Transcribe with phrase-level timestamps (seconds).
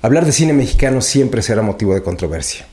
[0.00, 2.66] Hablar de cine mexicano siempre será motivo de controversia.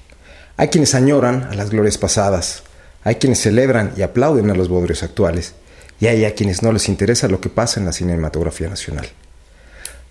[0.58, 2.62] Hay quienes añoran a las glorias pasadas,
[3.04, 5.56] hay quienes celebran y aplauden a los bodrios actuales,
[6.00, 9.08] y hay a quienes no les interesa lo que pasa en la cinematografía nacional.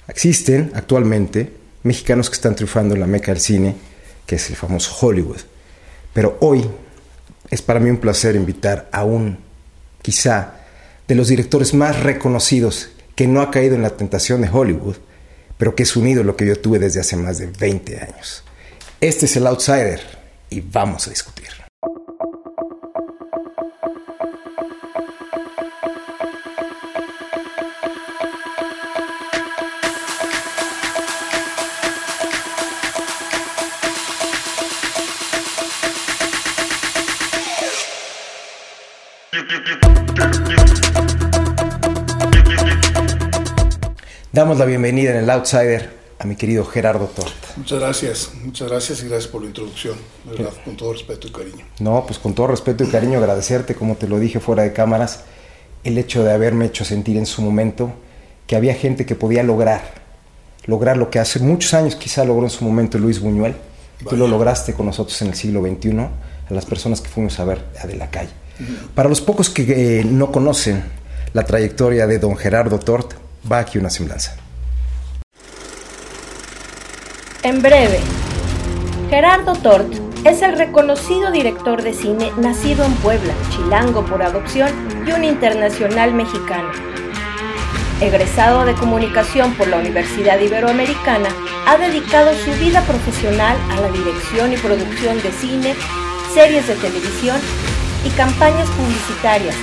[0.09, 1.53] Existen actualmente
[1.85, 3.77] mexicanos que están triunfando en la meca del cine,
[4.27, 5.41] que es el famoso Hollywood.
[6.13, 6.69] Pero hoy
[7.49, 9.39] es para mí un placer invitar a un,
[10.03, 10.55] quizá,
[11.07, 14.97] de los directores más reconocidos que no ha caído en la tentación de Hollywood,
[15.59, 18.45] pero que es un ídolo que yo tuve desde hace más de 20 años.
[19.01, 20.01] Este es el Outsider
[20.51, 21.45] y vamos a discutir.
[44.35, 47.33] Damos la bienvenida en el Outsider a mi querido Gerardo Torta.
[47.57, 51.65] Muchas gracias, muchas gracias y gracias por la introducción, verdad, con todo respeto y cariño.
[51.79, 55.21] No, pues con todo respeto y cariño agradecerte, como te lo dije fuera de cámaras,
[55.85, 57.93] el hecho de haberme hecho sentir en su momento
[58.49, 59.83] que había gente que podía lograr,
[60.67, 63.55] lograr lo que hace muchos años quizá logró en su momento Luis Buñuel.
[64.11, 66.11] Tú lo lograste con nosotros en el siglo XXI, a
[66.53, 68.33] las personas que fuimos a ver a de la calle.
[68.97, 70.83] Para los pocos que eh, no conocen
[71.35, 74.37] la trayectoria de don Gerardo Tort, va aquí una semblanza.
[77.43, 78.01] En breve,
[79.11, 79.93] Gerardo Tort
[80.25, 84.71] es el reconocido director de cine nacido en Puebla, chilango por adopción
[85.07, 86.71] y un internacional mexicano.
[88.01, 91.29] Egresado de comunicación por la Universidad Iberoamericana,
[91.67, 95.75] ha dedicado su vida profesional a la dirección y producción de cine,
[96.33, 97.39] series de televisión
[98.05, 99.55] y campañas publicitarias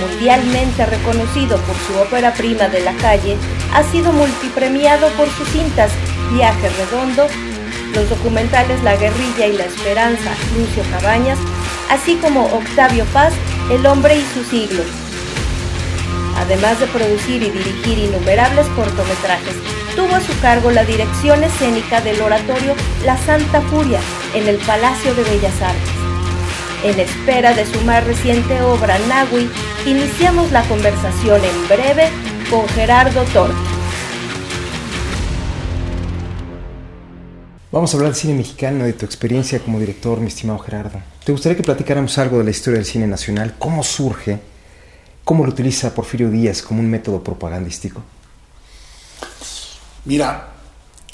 [0.00, 3.36] mundialmente reconocido por su ópera prima de la calle,
[3.72, 5.90] ha sido multipremiado por sus cintas
[6.32, 7.26] Viaje Redondo,
[7.94, 11.38] los documentales La Guerrilla y la Esperanza, Lucio Cabañas,
[11.90, 13.32] así como Octavio Paz,
[13.70, 14.82] El Hombre y su siglo.
[16.36, 19.54] Además de producir y dirigir innumerables cortometrajes,
[19.94, 22.74] tuvo a su cargo la dirección escénica del oratorio
[23.04, 24.00] La Santa Furia
[24.34, 25.90] en el Palacio de Bellas Artes.
[26.82, 29.48] En espera de su más reciente obra, Nahui,
[29.86, 32.08] iniciamos la conversación en breve
[32.48, 33.54] con Gerardo Tort.
[37.70, 41.02] Vamos a hablar de cine mexicano, de tu experiencia como director, mi estimado Gerardo.
[41.24, 43.56] ¿Te gustaría que platicáramos algo de la historia del cine nacional?
[43.58, 44.38] ¿Cómo surge?
[45.22, 48.02] ¿Cómo lo utiliza Porfirio Díaz como un método propagandístico?
[50.06, 50.48] Mira,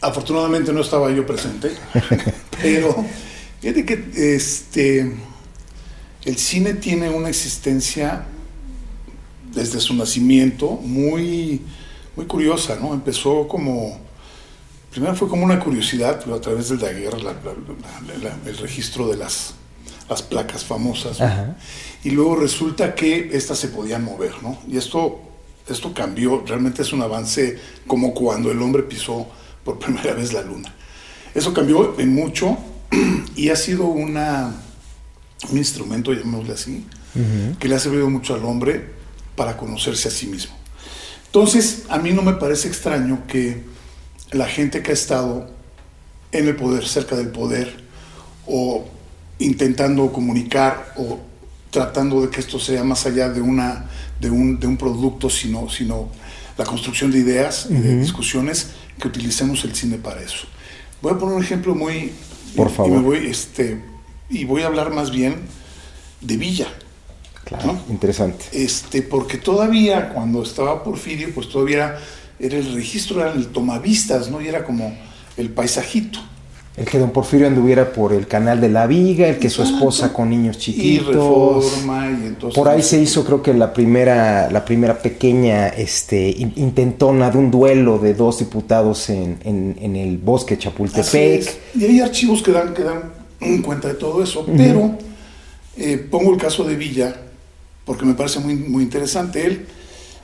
[0.00, 1.72] afortunadamente no estaba yo presente,
[2.62, 3.04] pero
[3.60, 5.12] fíjate que este,
[6.25, 8.26] el cine tiene una existencia
[9.54, 11.60] desde su nacimiento muy,
[12.16, 12.94] muy curiosa, ¿no?
[12.94, 13.98] Empezó como,
[14.90, 17.18] primero fue como una curiosidad, pero a través de la guerra,
[18.46, 19.54] el registro de las,
[20.08, 21.18] las placas famosas,
[22.04, 24.58] y luego resulta que estas se podían mover, ¿no?
[24.68, 25.20] Y esto,
[25.68, 29.26] esto cambió, realmente es un avance como cuando el hombre pisó
[29.64, 30.74] por primera vez la luna.
[31.34, 32.58] Eso cambió en mucho
[33.36, 34.54] y ha sido una
[35.48, 36.86] un instrumento, llamémosle así,
[37.58, 38.99] que le ha servido mucho al hombre
[39.40, 40.52] para conocerse a sí mismo.
[41.24, 43.62] Entonces, a mí no me parece extraño que
[44.32, 45.48] la gente que ha estado
[46.30, 47.74] en el poder, cerca del poder,
[48.46, 48.84] o
[49.38, 51.20] intentando comunicar, o
[51.70, 53.88] tratando de que esto sea más allá de, una,
[54.20, 56.10] de, un, de un producto, sino, sino
[56.58, 60.46] la construcción de ideas y de discusiones, que utilicemos el cine para eso.
[61.00, 62.12] Voy a poner un ejemplo muy...
[62.54, 62.90] Por favor.
[62.90, 63.82] Y me voy, este,
[64.28, 65.36] y voy a hablar más bien
[66.20, 66.66] de Villa.
[67.50, 68.44] Claro, interesante.
[68.52, 71.98] Este, porque todavía cuando estaba Porfirio, pues todavía
[72.38, 74.40] era, el registro, era el tomavistas, ¿no?
[74.40, 74.96] Y era como
[75.36, 76.20] el paisajito.
[76.76, 80.12] El que don Porfirio anduviera por el canal de la Viga, el que su esposa
[80.12, 81.08] con niños chiquitos.
[81.08, 82.56] Y reforma, y entonces.
[82.56, 87.50] Por ahí se hizo, creo que la primera, la primera pequeña este, intentona de un
[87.50, 91.74] duelo de dos diputados en, en, el bosque Chapultepec.
[91.74, 94.96] Y hay archivos que dan, que dan en cuenta de todo eso, pero
[95.76, 97.29] eh, pongo el caso de Villa
[97.91, 99.45] porque me parece muy, muy interesante.
[99.45, 99.66] Él,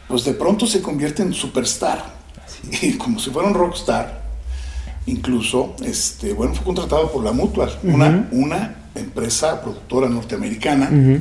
[0.07, 2.15] pues de pronto se convierte en superstar,
[2.81, 4.25] y como si fuera un rockstar.
[5.07, 11.21] Incluso, este, bueno, fue contratado por la Mutual, una, una empresa productora norteamericana,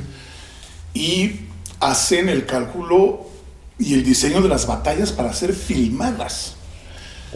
[0.93, 1.31] y
[1.79, 3.25] hacen el cálculo
[3.79, 6.57] y el diseño de las batallas para ser filmadas.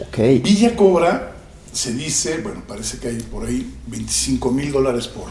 [0.06, 0.38] Okay.
[0.38, 1.32] Villa cobra
[1.72, 5.26] se dice, bueno, parece que hay por ahí 25 mil dólares por,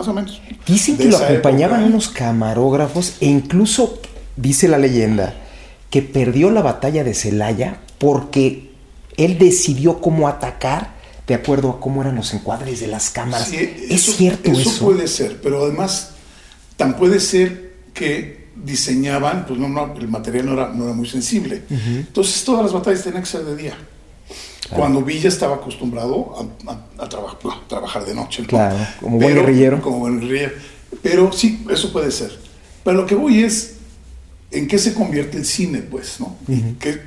[0.00, 0.40] más o menos.
[0.66, 4.00] Dicen que lo acompañaban unos camarógrafos e incluso,
[4.36, 5.34] dice la leyenda,
[5.90, 8.70] que perdió la batalla de Celaya porque
[9.16, 10.94] él decidió cómo atacar
[11.26, 13.48] de acuerdo a cómo eran los encuadres de las cámaras.
[13.48, 14.62] Sí, ¿Es cierto eso?
[14.62, 16.12] Eso puede ser, pero además
[16.76, 21.08] tan puede ser que diseñaban, pues no, no, el material no era, no era muy
[21.08, 21.62] sensible.
[21.68, 23.74] Entonces todas las batallas tenían que ser de día.
[24.70, 26.34] Cuando Villa estaba acostumbrado
[26.66, 28.42] a, a- a traba- a trabajar de noche.
[28.42, 28.48] ¿no?
[28.48, 29.80] Claro, como buen guerrillero.
[29.82, 30.52] Como buen guerrillero.
[31.02, 32.30] Pero sí, eso puede ser.
[32.84, 33.74] Pero lo que voy es,
[34.50, 36.20] ¿en qué se convierte el cine, pues?
[36.20, 36.36] ¿no?
[36.48, 37.00] y, que-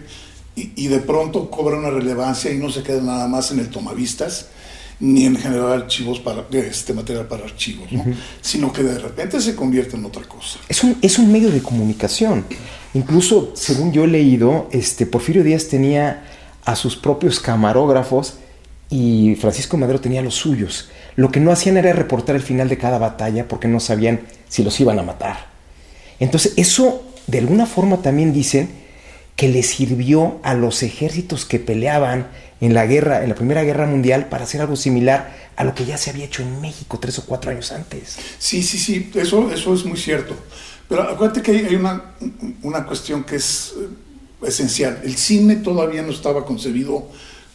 [0.56, 3.70] y- y de pronto cobra una relevancia y no se queda nada más en el
[3.70, 4.48] tomavistas,
[5.00, 8.06] ni en generar archivos para, este material para archivos, ¿no?
[8.42, 10.60] Sino que de repente se convierte en otra cosa.
[10.70, 12.46] Es un, es un medio de comunicación.
[12.94, 16.24] Incluso, según yo he leído, este, Porfirio Díaz tenía
[16.66, 18.36] a sus propios camarógrafos
[18.90, 20.90] y Francisco Madero tenía los suyos.
[21.16, 24.64] Lo que no hacían era reportar el final de cada batalla porque no sabían si
[24.64, 25.48] los iban a matar.
[26.20, 28.70] Entonces, eso de alguna forma también dicen
[29.36, 32.28] que le sirvió a los ejércitos que peleaban
[32.62, 35.86] en la guerra, en la Primera Guerra Mundial, para hacer algo similar a lo que
[35.86, 38.18] ya se había hecho en México tres o cuatro años antes.
[38.38, 40.36] Sí, sí, sí, eso, eso es muy cierto.
[40.88, 42.14] Pero acuérdate que hay, una,
[42.62, 43.74] una cuestión que es
[44.46, 45.00] esencial.
[45.04, 47.08] El cine todavía no estaba concebido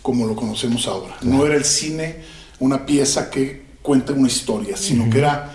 [0.02, 1.16] como lo conocemos ahora.
[1.22, 2.16] No era el cine
[2.60, 5.52] una pieza que cuenta una historia, sino que era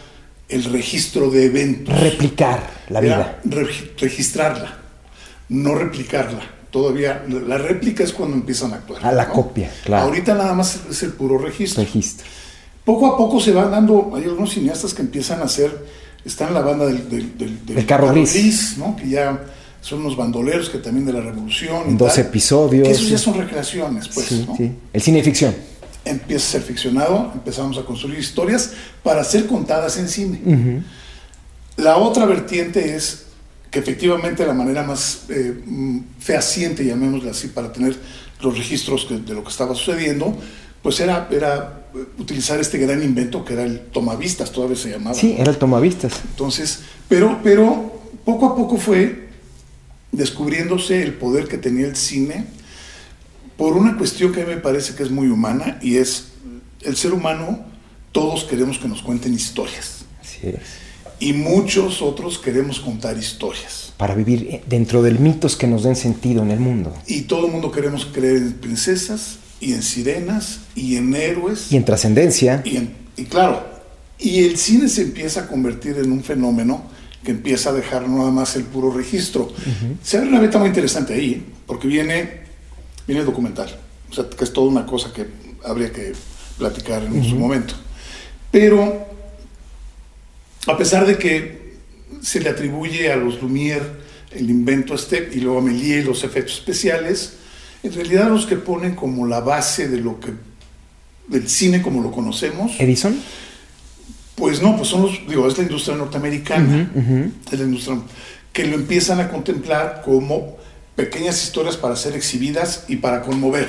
[0.50, 1.98] el registro de eventos.
[2.00, 3.40] Replicar la vida.
[3.98, 4.78] Registrarla,
[5.50, 6.42] no replicarla.
[6.72, 9.06] Todavía, la réplica es cuando empiezan a actuar.
[9.06, 9.34] A la ¿no?
[9.34, 10.06] copia, claro.
[10.06, 11.84] Ahorita nada más es el puro registro.
[11.84, 12.26] Registro.
[12.84, 15.86] Poco a poco se van dando, hay algunos cineastas que empiezan a hacer,
[16.26, 18.76] están en la banda del, del, del- del El carro gris.
[18.78, 18.96] ¿no?
[18.96, 19.40] que ya
[19.84, 21.92] son unos bandoleros que también de la revolución.
[21.92, 22.88] y dos tal, episodios.
[22.88, 24.26] que esos ya son recreaciones, pues.
[24.28, 24.56] sí, ¿no?
[24.58, 24.72] sí.
[24.92, 25.54] El cine ficción.
[26.06, 28.72] Empieza a ser ficcionado, empezamos a construir historias
[29.04, 30.82] para ser contadas en cine.
[31.78, 33.26] La otra vertiente es
[33.72, 37.96] que efectivamente la manera más eh, mm, fehaciente, llamémosla así, para tener
[38.42, 40.36] los registros que- de lo que estaba sucediendo,
[40.82, 45.16] pues era, era eh, utilizar este gran invento que era el tomavistas, todavía se llamaba.
[45.16, 46.14] Sí, era el tomavistas.
[46.32, 49.23] Entonces, pero, pero poco a poco fue
[50.14, 52.46] descubriéndose el poder que tenía el cine
[53.58, 56.30] por una cuestión que a mí me parece que es muy humana y es
[56.82, 57.66] el ser humano,
[58.12, 60.60] todos queremos que nos cuenten historias Así es.
[61.20, 63.94] y muchos otros queremos contar historias.
[63.98, 66.94] Para vivir eh, dentro del mitos que nos den sentido en el mundo.
[67.08, 71.72] Y todo el mundo queremos creer en princesas y en sirenas y en héroes.
[71.72, 72.62] Y en trascendencia.
[72.66, 72.90] Y,
[73.22, 73.66] y claro,
[74.20, 76.84] y el cine se empieza a convertir en un fenómeno
[77.24, 79.52] que empieza a dejar nada más el puro registro.
[80.04, 82.42] Se abre una beta muy interesante ahí, porque viene,
[83.08, 83.80] viene el documental,
[84.10, 85.26] o sea, que es toda una cosa que
[85.64, 86.14] habría que
[86.58, 87.74] platicar en su momento.
[88.52, 89.08] Pero,
[90.68, 91.64] a pesar de que
[92.22, 96.56] se le atribuye a los Lumière el invento este, y luego a Méliès los efectos
[96.56, 97.34] especiales,
[97.84, 100.32] en realidad los que ponen como la base de lo que
[101.28, 103.16] del cine como lo conocemos, Edison.
[104.36, 106.90] Pues no, pues son los, digo, es la industria norteamericana,
[107.52, 107.98] es la industria
[108.52, 110.58] que lo empiezan a contemplar como
[110.96, 113.68] pequeñas historias para ser exhibidas y para conmover,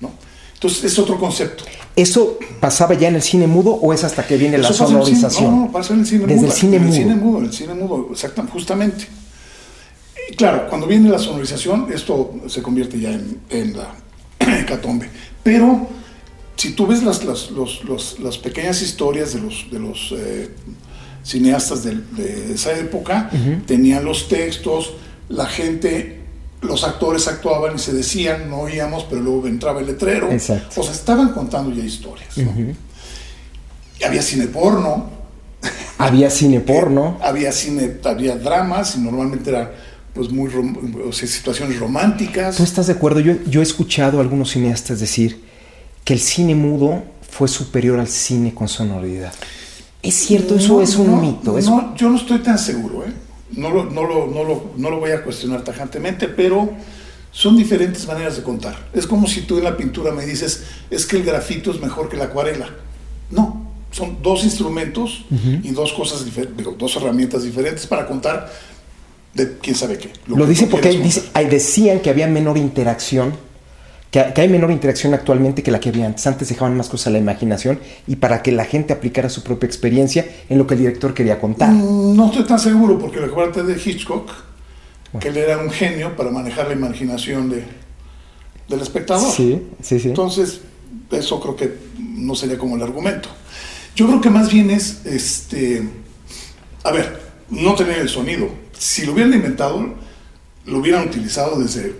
[0.00, 0.10] ¿no?
[0.54, 1.64] Entonces es otro concepto.
[1.96, 4.90] ¿Eso pasaba ya en el cine mudo o es hasta que viene la Eso el
[4.90, 5.50] cine- sonorización?
[5.56, 6.46] No, no, pasa en el cine Desde mudo.
[6.46, 6.88] el cine mudo.
[6.88, 9.06] el cine mudo, en el cine mudo, exactamente, justamente.
[10.30, 13.94] Y claro, cuando viene la sonorización, esto se convierte ya en, en la
[14.60, 15.08] hecatombe.
[15.42, 15.88] Pero
[16.58, 20.50] si tú ves las, las, los- los- las pequeñas historias de los, de los eh,
[21.24, 23.30] cineastas de, esa época,
[23.66, 24.92] tenían los textos,
[25.30, 26.20] la gente,
[26.60, 30.30] los actores actuaban y se decían, no oíamos, pero luego entraba el letrero.
[30.30, 30.80] Exacto.
[30.80, 32.36] O sea, estaban contando ya historias.
[32.36, 32.52] ¿no?
[34.00, 35.10] Y había cine porno,
[35.98, 37.18] Había cine porno.
[37.22, 39.74] había cine, había dramas y normalmente era
[40.14, 42.56] pues muy rom- o sea, situaciones románticas.
[42.56, 43.20] ¿Tú estás de acuerdo?
[43.20, 45.46] Yo, yo he escuchado a algunos cineastas decir
[46.08, 49.30] que el cine mudo fue superior al cine con sonoridad.
[50.02, 50.54] ¿Es cierto?
[50.54, 51.58] ¿Eso es un no, mito?
[51.58, 53.12] ¿Es- no, yo no estoy tan seguro, ¿eh?
[53.52, 56.70] No lo, no, lo, no, lo, no lo voy a cuestionar tajantemente, pero
[57.30, 58.88] son diferentes maneras de contar.
[58.94, 62.08] Es como si tú en la pintura me dices, es que el grafito es mejor
[62.08, 62.70] que la acuarela.
[63.30, 65.26] No, son dos instrumentos
[65.62, 68.50] y dos cosas diferentes, dos herramientas diferentes para contar
[69.34, 70.10] de quién sabe qué.
[70.26, 73.34] Lo, dice porque dice- decían que había menor interacción,
[74.10, 76.26] que, que hay menor interacción actualmente que la que había antes.
[76.26, 79.66] Antes dejaban más cosas a la imaginación y para que la gente aplicara su propia
[79.66, 81.70] experiencia en lo que el director quería contar.
[81.70, 84.30] Mm, No estoy tan seguro, porque recuérdate de Hitchcock,
[85.20, 87.64] que él era un genio para manejar la imaginación de,
[88.68, 89.30] del espectador.
[89.32, 90.08] Sí, sí, sí.
[90.08, 90.60] Entonces,
[91.10, 93.28] eso creo que no sería como el argumento.
[93.96, 95.82] Yo creo que más bien es, este,
[96.84, 98.48] a ver, no tener el sonido.
[98.78, 99.94] Si lo hubieran inventado,
[100.66, 101.96] lo hubieran utilizado desde,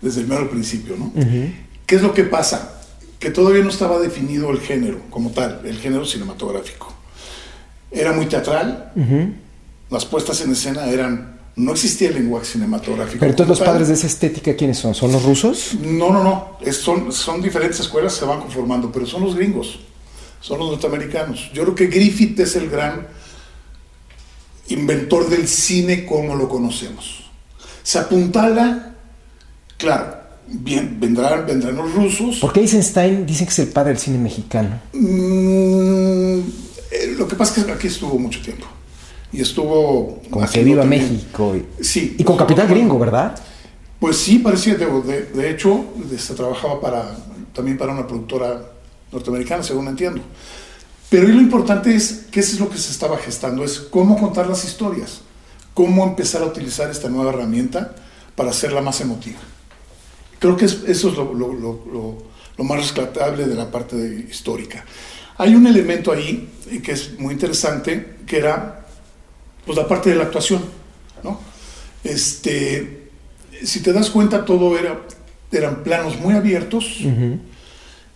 [0.00, 1.12] desde el mero principio, ¿no?
[1.86, 2.80] ¿Qué es lo que pasa?
[3.18, 6.92] Que todavía no estaba definido el género como tal, el género cinematográfico.
[7.90, 8.92] Era muy teatral,
[9.90, 13.18] las puestas en escena eran no existía el lenguaje cinematográfico.
[13.18, 14.94] Pero entonces los padres de esa estética, ¿quiénes son?
[14.94, 15.74] ¿Son los rusos?
[15.80, 16.72] No, no, no.
[16.72, 19.78] son, son diferentes escuelas que se van conformando, pero son los gringos,
[20.40, 21.50] son los norteamericanos.
[21.54, 23.06] Yo creo que Griffith es el gran
[24.68, 27.24] inventor del cine como lo conocemos.
[27.82, 28.95] Se apuntala,
[29.76, 30.16] claro,
[30.46, 32.38] bien, vendrán, vendrán los rusos.
[32.40, 34.80] ¿Por qué Eisenstein dicen que es el padre del cine mexicano?
[34.92, 36.38] Mm,
[36.90, 38.66] eh, lo que pasa es que aquí estuvo mucho tiempo
[39.32, 40.22] y estuvo...
[40.30, 41.54] Como que viva México.
[41.56, 42.16] Y, sí.
[42.18, 43.38] Y con capital gringo, ¿verdad?
[44.00, 47.16] Pues sí, parecía, de, de hecho, este, trabajaba para,
[47.52, 48.62] también para una productora
[49.10, 50.22] norteamericana, según entiendo.
[51.08, 54.48] Pero lo importante es que eso es lo que se estaba gestando, es cómo contar
[54.48, 55.20] las historias,
[55.72, 57.94] cómo empezar a utilizar esta nueva herramienta
[58.34, 59.38] para hacerla más emotiva.
[60.38, 62.18] Creo que eso es lo, lo, lo,
[62.56, 64.84] lo más rescatable de la parte histórica.
[65.38, 66.48] Hay un elemento ahí
[66.82, 68.86] que es muy interesante, que era
[69.64, 70.62] pues la parte de la actuación,
[71.22, 71.40] ¿no?
[72.04, 73.10] Este,
[73.62, 75.02] si te das cuenta, todo era,
[75.50, 77.00] eran planos muy abiertos,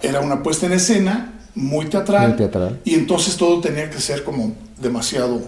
[0.00, 4.22] era una puesta en escena muy teatral, muy teatral, y entonces todo tenía que ser
[4.22, 5.42] como demasiado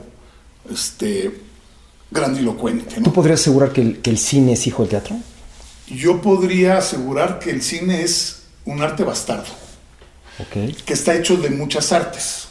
[0.70, 1.30] este,
[2.10, 2.96] grandilocuente.
[2.96, 3.04] ¿no?
[3.04, 5.16] ¿Tú podrías asegurar que el, que el cine es hijo del teatro?
[5.94, 9.50] Yo podría asegurar que el cine es un arte bastardo,
[10.38, 10.74] okay.
[10.86, 12.48] que está hecho de muchas artes,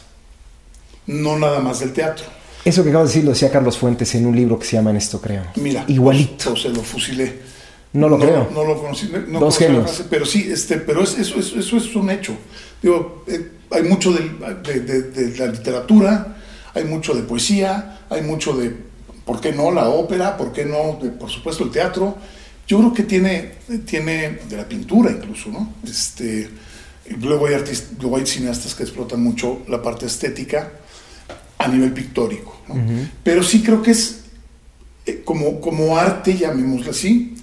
[1.07, 2.25] no nada más del teatro.
[2.63, 4.91] Eso que acabo de decir lo decía Carlos Fuentes en un libro que se llama
[4.91, 5.43] En esto creo.
[5.55, 6.53] Mira, igualito.
[6.53, 7.39] O se lo fusilé.
[7.93, 8.49] No lo creo.
[8.53, 9.11] No lo conocí.
[9.27, 10.05] No Dos genios.
[10.09, 12.33] pero sí, este, pero es, eso, eso, eso, es un hecho.
[12.81, 14.29] Digo, eh, hay mucho de,
[14.63, 16.37] de, de, la literatura,
[16.73, 18.73] hay mucho de poesía, hay mucho de,
[19.25, 20.37] ¿por qué no la ópera?
[20.37, 22.15] ¿Por qué no, por supuesto, el teatro?
[22.71, 23.51] Yo creo que tiene,
[23.85, 25.73] tiene de la pintura incluso, ¿no?
[25.83, 26.47] Este,
[27.19, 30.71] luego, hay artistas, luego hay cineastas que explotan mucho la parte estética
[31.57, 32.61] a nivel pictórico.
[32.69, 32.75] ¿no?
[33.25, 34.21] Pero sí creo que es,
[35.05, 37.35] eh, como, como arte, llamémoslo así,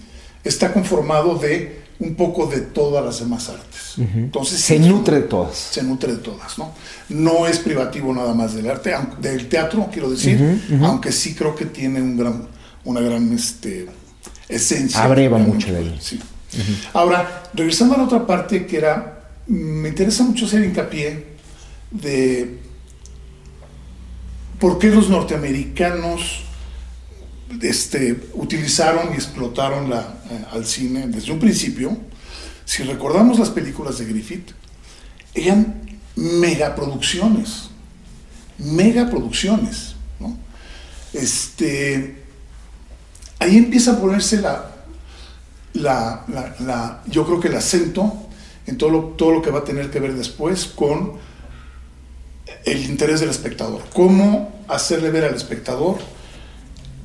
[0.43, 3.97] está conformado de un poco de todas las demás artes.
[3.99, 5.59] Entonces, se nutre de todas.
[5.59, 6.73] Se nutre de todas, ¿no?
[7.11, 10.41] No es privativo nada más del arte, del teatro, quiero decir,
[10.81, 12.49] aunque sí creo que tiene un gran,
[12.85, 13.89] una gran este,
[14.49, 15.03] esencia.
[15.03, 15.99] Abreva mucho de ahí.
[16.01, 16.21] Sí.
[16.93, 21.27] Ahora, regresando a la otra parte que era, me interesa mucho hacer hincapié
[21.91, 22.59] de
[24.59, 26.43] por qué los norteamericanos
[27.63, 31.97] este, utilizaron y explotaron la, eh, al cine desde un principio.
[32.65, 34.51] Si recordamos las películas de Griffith,
[35.35, 35.83] eran
[36.17, 37.71] megaproducciones,
[38.59, 39.95] megaproducciones.
[40.21, 40.37] ¿no?
[41.13, 42.28] Este,
[43.39, 44.71] ahí empieza a ponerse la,
[45.75, 46.25] la,
[46.61, 48.15] la, yo creo que el acento
[48.67, 51.15] en todo lo, todo lo que va a tener que ver después con
[52.65, 53.83] el interés del espectador.
[53.95, 55.99] Cómo hacerle ver al espectador,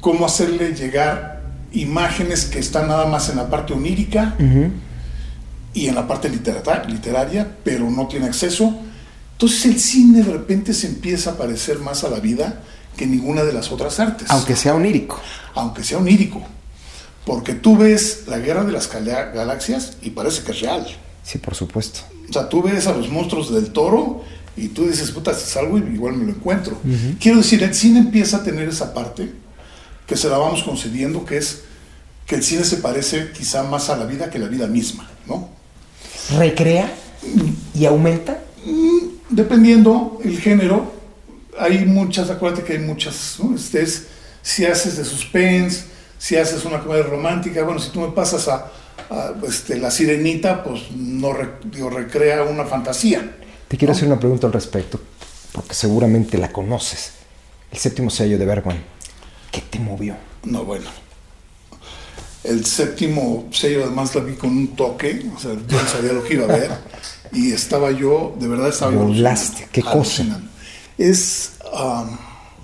[0.01, 4.35] cómo hacerle llegar imágenes que están nada más en la parte onírica
[5.73, 8.75] y en la parte literaria, pero no tiene acceso.
[9.33, 12.61] Entonces el cine de repente se empieza a parecer más a la vida
[12.97, 14.29] que ninguna de las otras artes.
[14.29, 15.19] Aunque sea onírico.
[15.55, 16.41] Aunque sea onírico.
[17.25, 20.85] Porque tú ves la guerra de las galaxias y parece que es real.
[21.23, 22.01] Sí, por supuesto.
[22.29, 24.23] O sea, tú ves a los monstruos del toro
[24.57, 26.77] y tú dices, puta, si salgo y igual me lo encuentro.
[27.19, 29.31] Quiero decir, el cine empieza a tener esa parte
[30.05, 31.61] que se la vamos concediendo, que es
[32.25, 35.49] que el cine se parece quizá más a la vida que la vida misma, ¿no?
[36.37, 36.93] ¿Recrea
[37.73, 38.43] y aumenta?
[38.65, 40.93] Mm, dependiendo el género,
[41.59, 43.55] hay muchas, acuérdate que hay muchas, ¿no?
[43.55, 44.07] Este es,
[44.41, 45.85] si haces de suspense,
[46.17, 48.71] si haces una comedia romántica, bueno, si tú me pasas a,
[49.47, 51.33] este, La Sirenita, pues no
[51.65, 53.37] digo, recrea una fantasía.
[53.67, 54.99] Te quiero hacer una pregunta al respecto,
[55.51, 57.13] porque seguramente la conoces.
[57.71, 58.83] El séptimo sello de Bergman.
[59.51, 60.15] ¿Qué te movió?
[60.43, 60.89] No, bueno.
[62.43, 66.23] El séptimo sello además la vi con un toque, o sea, yo no sabía lo
[66.23, 66.71] que iba a ver.
[67.31, 70.41] y estaba yo, de verdad estaba Volaste, qué cosa.
[70.97, 71.53] Es...
[71.73, 72.17] Um,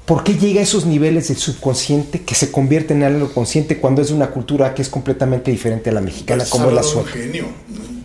[0.05, 4.01] ¿Por qué llega a esos niveles del subconsciente que se convierte en algo consciente cuando
[4.01, 7.01] es de una cultura que es completamente diferente a la mexicana, como la suya?
[7.01, 7.45] un genio.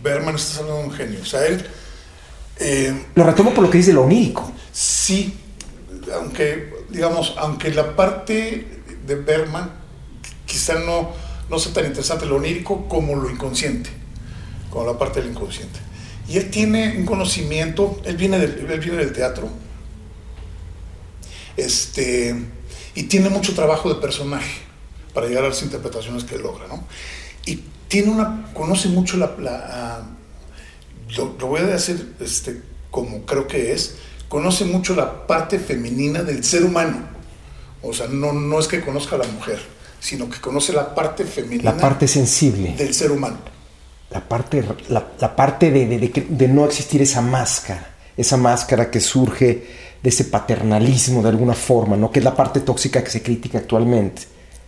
[0.03, 1.21] Berman está hablando de un genio.
[1.23, 1.65] O sea, él
[2.59, 4.51] eh, lo retomo por lo que dice lo onírico.
[4.71, 5.35] Sí,
[6.15, 8.67] aunque, digamos, aunque la parte
[9.07, 9.71] de Berman
[10.47, 11.11] quizá no,
[11.51, 13.91] no sea tan interesante lo onírico como lo inconsciente,
[14.71, 15.81] como la parte del inconsciente.
[16.29, 19.49] Y él tiene un conocimiento, él viene del, él viene del teatro,
[21.57, 22.35] este,
[22.95, 24.63] y tiene mucho trabajo de personaje
[25.13, 26.85] para llegar a las interpretaciones que logra, ¿no?
[27.47, 30.03] y tiene una, conoce mucho la,
[31.17, 33.97] lo, voy a decir este, como creo que es,
[34.29, 37.15] conoce mucho la parte femenina del ser humano.
[37.83, 39.61] O sea, no, no es que conozca a la mujer,
[40.01, 41.73] sino que conoce la parte femenina.
[41.73, 42.75] La parte sensible.
[42.77, 43.39] Del ser humano.
[44.11, 49.67] La parte, la, parte de, de, de, no existir esa máscara, esa máscara que surge
[50.05, 52.11] de ese paternalismo de alguna forma, ¿no?
[52.11, 54.23] Que es la parte tóxica que se critica actualmente.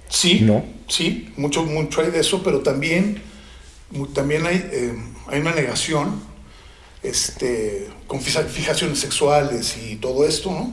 [0.09, 0.65] Sí, ¿no?
[0.89, 3.21] sí, mucho, mucho hay de eso, pero también,
[4.15, 4.95] también hay, eh,
[5.27, 6.23] hay una negación
[7.03, 10.73] este, con fijaciones sexuales y todo esto, ¿no?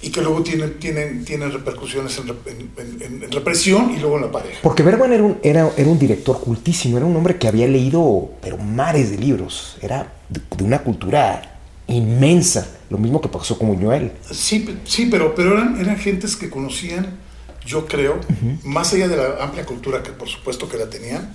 [0.00, 4.58] Y que luego tienen, tienen, tienen repercusiones en, represión y luego en la pareja.
[4.62, 8.30] Porque Bergman era un, era, era un director cultísimo, era un hombre que había leído,
[8.40, 11.55] pero mares de libros, era de, una cultura
[11.94, 14.12] inmensa, lo mismo que pasó con Buñuel.
[14.30, 17.18] Sí, sí pero, pero eran, eran gentes que conocían,
[17.64, 18.20] yo creo,
[18.62, 21.34] más allá de la amplia cultura que por supuesto que la tenían,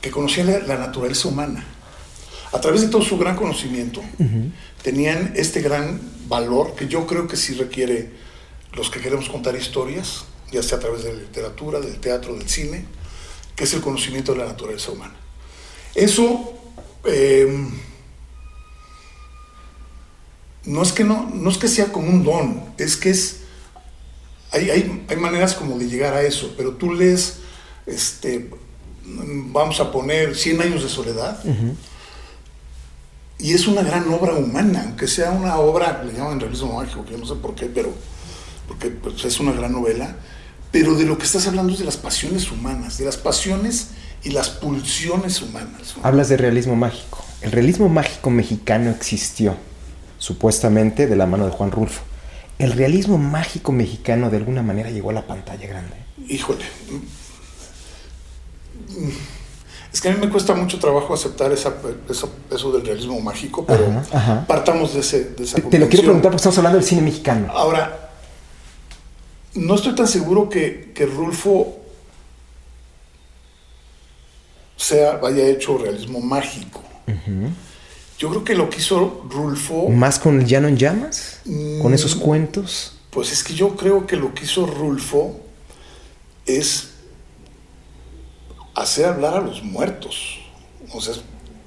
[0.00, 1.64] que conocían la naturaleza humana
[2.52, 4.02] a través de todo su gran conocimiento,
[4.82, 8.10] tenían este gran valor que yo creo que sí requiere
[8.72, 12.48] los que queremos contar historias, ya sea a través de la literatura, del teatro, del
[12.48, 12.84] cine,
[13.54, 15.14] que es el conocimiento de la naturaleza humana.
[15.94, 16.54] Eso
[17.04, 17.70] em,
[20.66, 23.38] no, es que no, no es que sea como un don, es que es...
[24.52, 27.38] Hay, hay, maneras como de llegar a eso, pero tú lees,
[27.84, 28.50] este,
[29.04, 31.42] vamos a poner 100 años de soledad,
[33.38, 37.12] y es una gran obra humana, aunque sea una obra, le llaman realismo mágico, que
[37.12, 37.92] yo no sé por qué, pero
[38.66, 40.16] porque pues, es una gran novela,
[40.72, 43.88] pero de lo que estás hablando es de las pasiones humanas, de las pasiones
[44.22, 45.94] y las pulsiones humanas.
[46.02, 47.24] Hablas de realismo mágico.
[47.42, 49.56] El realismo mágico mexicano existió,
[50.18, 52.02] supuestamente, de la mano de Juan Rulfo.
[52.58, 55.96] ¿El realismo mágico mexicano de alguna manera llegó a la pantalla grande?
[56.28, 56.64] Híjole.
[59.92, 61.74] Es que a mí me cuesta mucho trabajo aceptar esa,
[62.08, 64.02] eso, del realismo mágico, pero
[64.46, 67.50] partamos de, ese, de esa Te, lo quiero preguntar porque estamos hablando del cine mexicano.
[67.50, 68.10] Ahora,
[69.54, 71.78] no estoy tan seguro que, que Rulfo
[74.76, 76.82] sea, haya hecho realismo mágico.
[78.18, 79.88] Yo creo que lo que hizo Rulfo...
[79.88, 81.40] ¿Más con el Llano en Llamas?
[81.82, 82.94] ¿Con esos mm, cuentos?
[83.10, 85.40] Pues es que yo creo que lo que hizo Rulfo
[86.46, 86.90] es
[88.74, 90.38] hacer hablar a los muertos.
[90.92, 91.14] O sea,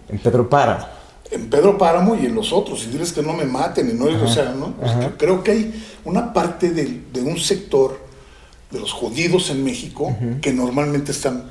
[0.09, 0.85] en Pedro Páramo.
[1.29, 4.05] En Pedro Páramo y en los otros, y diles que no me maten, y no,
[4.05, 4.73] o sea, ¿no?
[5.17, 7.99] creo que hay una parte de, un sector
[8.71, 11.43] de los jodidos en México que normalmente están,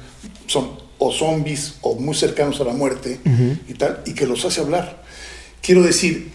[0.49, 3.21] son o zombies o muy cercanos a la muerte
[3.69, 5.03] y tal, y que los hace hablar.
[5.63, 6.31] Quiero decir,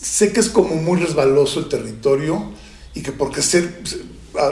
[0.00, 2.52] sé que es como muy resbaloso el territorio
[2.94, 3.80] y que porque ser,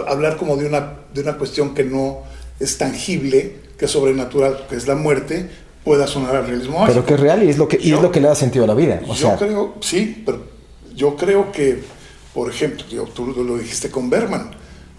[0.06, 2.22] hablar como de una, de una cuestión que no
[2.58, 5.48] es tangible, que es sobrenatural, que es la muerte,
[5.84, 8.20] pueda sonar al realismo Pero que es real y es lo que, es lo que
[8.20, 9.00] le da sentido a la vida.
[9.02, 10.42] yo creo, sí, pero
[10.94, 11.80] yo creo que,
[12.34, 12.84] por ejemplo,
[13.14, 14.50] tú lo dijiste con Berman,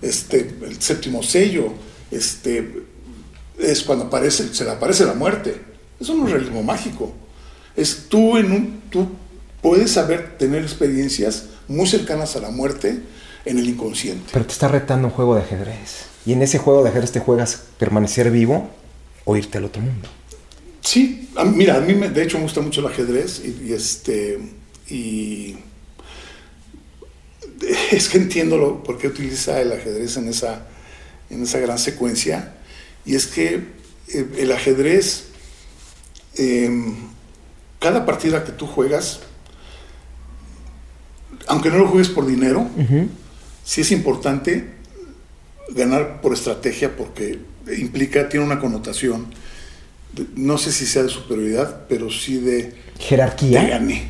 [0.01, 1.73] este, el séptimo sello,
[2.11, 2.85] este,
[3.59, 5.61] es cuando aparece, se le aparece la muerte.
[5.99, 7.13] Eso no es realismo mágico.
[7.75, 9.07] Es tú en un, tú
[9.61, 12.99] puedes saber tener experiencias muy cercanas a la muerte
[13.45, 14.29] en el inconsciente.
[14.31, 16.05] Pero te está retando un juego de ajedrez.
[16.25, 18.69] Y en ese juego de ajedrez te juegas permanecer vivo
[19.25, 20.07] o irte al otro mundo.
[20.81, 24.39] Sí, mira, a mí de hecho me gusta mucho el ajedrez y, este
[24.89, 25.57] y
[27.91, 30.65] es que entiendo lo, por qué utiliza el ajedrez en esa,
[31.29, 32.53] en esa gran secuencia
[33.07, 33.63] y es que
[34.09, 35.29] eh, el ajedrez,
[36.35, 36.93] em,
[37.79, 39.21] cada partida que tú juegas,
[41.47, 42.67] aunque no lo juegues por dinero,
[43.63, 44.73] sí es importante
[45.69, 47.39] ganar por estrategia porque
[47.77, 49.27] implica, tiene una connotación,
[50.35, 52.73] no sé si sea de superioridad, pero sí de...
[52.99, 53.61] Jerarquía.
[53.61, 54.07] Te gané.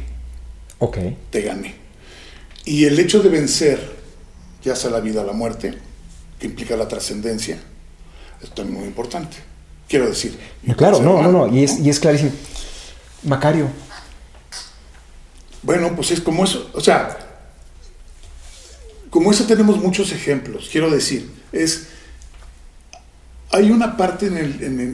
[0.79, 0.97] Ok.
[1.29, 1.75] Te gané.
[2.65, 3.79] Y el hecho de vencer,
[4.63, 5.75] ya sea la vida o la muerte,
[6.39, 7.59] que implica la trascendencia,
[8.41, 9.37] esto es muy importante.
[9.87, 10.37] Quiero decir.
[10.75, 12.31] claro, no, no, no, y es, y es clarísimo.
[13.23, 13.69] Macario.
[15.63, 17.17] Bueno, pues es como eso, o sea,
[19.09, 21.87] como eso tenemos muchos ejemplos, quiero decir, es,
[23.51, 24.37] hay una parte en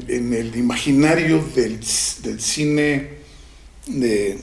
[0.07, 3.09] el, imaginario del, cine
[3.87, 4.39] de,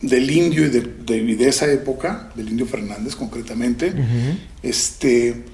[0.00, 3.92] del indio y de, esa época, del indio Fernández concretamente,
[4.62, 5.44] este,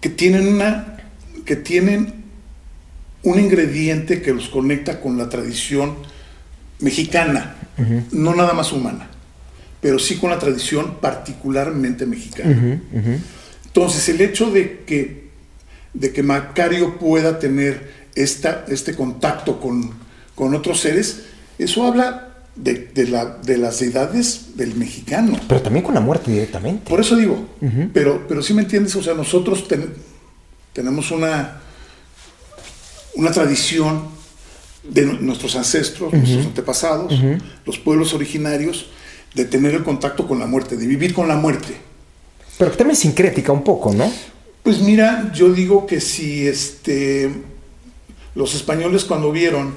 [0.00, 0.93] que tienen una,
[1.44, 2.24] que tienen
[3.22, 5.94] un ingrediente que los conecta con la tradición
[6.80, 7.56] mexicana,
[8.12, 9.10] no nada más humana
[9.84, 12.80] pero sí con la tradición particularmente mexicana.
[13.66, 15.24] Entonces, el hecho de que
[15.92, 19.90] de que Macario pueda tener esta, este contacto con,
[20.34, 21.24] con otros seres,
[21.58, 25.38] eso habla de, de, la, de, las deidades del mexicano.
[25.46, 26.88] Pero también con la muerte directamente.
[26.88, 27.46] Por eso digo,
[27.92, 29.68] pero, pero sí me entiendes, o sea, nosotros
[30.74, 31.60] tenemos una,
[33.14, 34.08] una tradición
[34.82, 37.14] de nuestros ancestros, nuestros antepasados,
[37.64, 38.86] los pueblos originarios,
[39.34, 41.74] de tener el contacto con la muerte, de vivir con la muerte.
[42.58, 44.12] Pero que también es sincrética un poco, ¿no?
[44.62, 47.30] Pues mira, yo digo que si este,
[48.34, 49.74] los españoles cuando vieron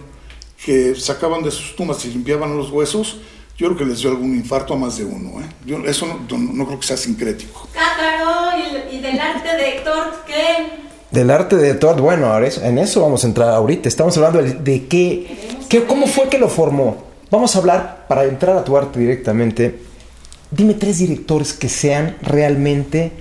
[0.64, 3.18] que sacaban de sus tumbas y limpiaban los huesos,
[3.58, 5.42] yo creo que les dio algún infarto a más de uno.
[5.42, 5.50] ¿eh?
[5.66, 7.68] Yo, eso no, no, creo que sea sincrético.
[7.74, 8.52] Cácaro,
[8.92, 10.87] ¿y, del arte de Héctor qué?
[11.12, 13.88] Del arte de Héctor, bueno, en eso vamos a entrar ahorita.
[13.88, 17.06] Estamos hablando de, qué, qué, cómo fue que lo formó.
[17.32, 19.80] Vamos a hablar, para entrar a tu arte directamente,
[20.52, 23.12] dime tres directores que sean realmente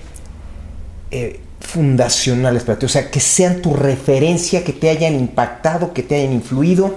[1.11, 6.03] eh, fundacionales para ti, o sea, que sean tu referencia, que te hayan impactado, que
[6.03, 6.95] te hayan influido,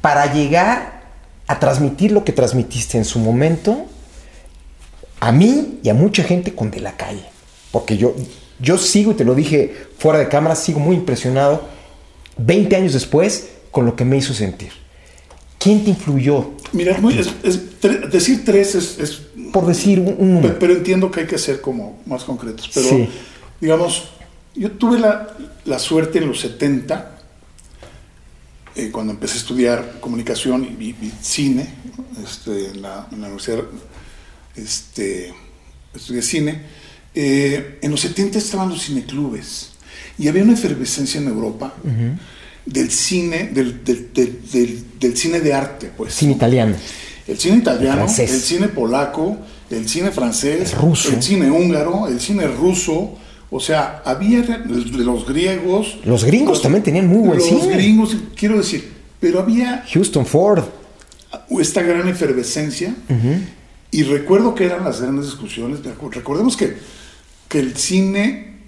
[0.00, 1.00] para llegar
[1.46, 3.86] a transmitir lo que transmitiste en su momento
[5.20, 7.24] a mí y a mucha gente con De la Calle.
[7.70, 8.14] Porque yo,
[8.60, 11.62] yo sigo, y te lo dije fuera de cámara, sigo muy impresionado,
[12.36, 14.70] 20 años después, con lo que me hizo sentir.
[15.58, 16.52] ¿Quién te influyó?
[16.72, 16.98] Mira,
[18.10, 20.58] decir tres es, Por decir un, número.
[20.58, 22.70] Pero, entiendo que hay que ser como más concretos.
[22.72, 23.08] Pero,
[23.60, 24.04] digamos,
[24.54, 27.18] yo tuve la, suerte en los 70,
[28.76, 31.74] eh, cuando empecé a estudiar comunicación y, cine,
[32.24, 33.64] este, en, la, universidad,
[34.56, 35.34] este,
[35.92, 36.62] estudié cine,
[37.14, 39.70] eh, en los 70 estaban los cineclubes
[40.18, 41.74] y había una efervescencia en Europa
[42.66, 46.14] del cine, del, del, cine de arte, pues.
[46.14, 46.76] Cine italiano.
[47.26, 49.38] El cine italiano, el, cine polaco,
[49.70, 50.74] el cine francés,
[51.12, 53.16] el, cine húngaro, el cine ruso.
[53.50, 55.98] O sea, había los griegos.
[56.04, 57.58] Los gringos también tenían muy buen cine.
[57.58, 59.84] Los gringos, quiero decir, pero había.
[59.92, 60.64] Houston Ford.
[61.50, 62.94] Esta gran efervescencia.
[63.90, 65.80] Y recuerdo que eran las grandes discusiones.
[66.12, 66.76] Recordemos que,
[67.48, 68.60] que el cine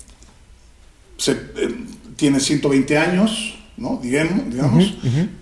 [1.17, 1.75] se, eh,
[2.17, 4.01] tiene 120 años, ¿no?
[4.03, 4.95] Digamos, digamos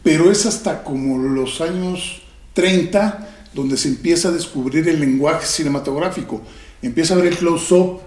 [0.03, 2.23] pero es hasta como los años
[2.55, 6.43] 30 donde se empieza a descubrir el lenguaje cinematográfico.
[6.83, 8.01] Empieza a ver el close-up,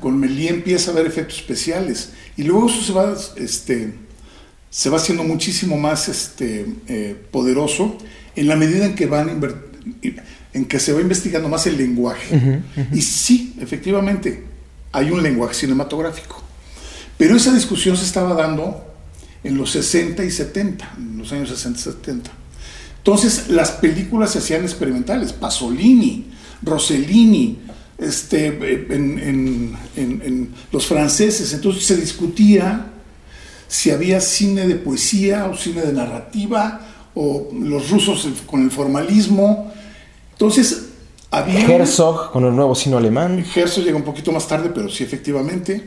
[0.00, 3.94] con Méliès empieza a ver efectos especiales, y luego eso se va, este,
[4.70, 7.96] se va haciendo muchísimo más este, eh, poderoso
[8.34, 9.40] en la medida en que, van
[10.52, 12.62] en que se va investigando más el lenguaje.
[12.92, 14.44] Y sí, efectivamente,
[14.92, 16.42] hay un lenguaje cinematográfico.
[17.16, 18.84] Pero esa discusión se estaba dando
[19.44, 22.30] en los 60 y 70, en los años 60 y 70.
[22.98, 26.26] Entonces las películas se hacían experimentales, Pasolini,
[26.62, 27.58] Rossellini,
[27.98, 29.76] este, en,
[30.70, 32.86] los franceses, entonces se discutía
[33.66, 36.80] si había cine de poesía o cine de narrativa,
[37.14, 39.72] o los rusos con el formalismo.
[40.38, 40.90] Entonces,
[41.32, 41.66] había...
[41.66, 43.44] Herzog con el nuevo cine alemán.
[43.56, 45.82] Herzog llega un poquito más tarde, pero sí, efectivamente.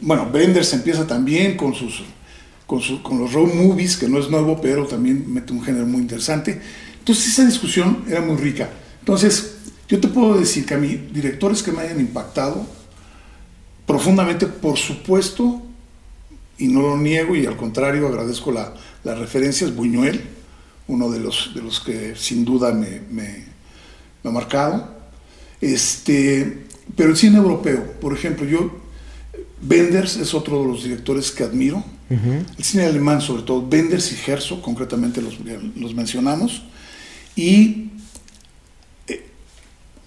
[0.00, 2.04] Bueno, Benders empieza también con sus
[3.02, 6.60] con, los road movies, que no es nuevo, pero también mete un género muy interesante.
[7.00, 8.70] Entonces esa discusión era muy rica.
[9.00, 9.56] Entonces,
[9.88, 12.64] yo te puedo decir que a mí, directores que me hayan impactado
[13.84, 15.60] profundamente, por supuesto,
[16.58, 20.22] y no lo niego, y al contrario agradezco la, la referencia, es Buñuel,
[20.90, 23.44] uno de los, de los que sin duda me, me,
[24.22, 24.98] me ha marcado.
[25.60, 28.70] Este, pero el cine europeo, por ejemplo, yo,
[29.62, 34.30] Benders es otro de los directores que admiro, el cine alemán, sobre todo, Benders y
[34.30, 35.38] Herzog, concretamente los,
[35.76, 36.62] los mencionamos.
[37.36, 37.90] Y
[39.06, 39.24] eh,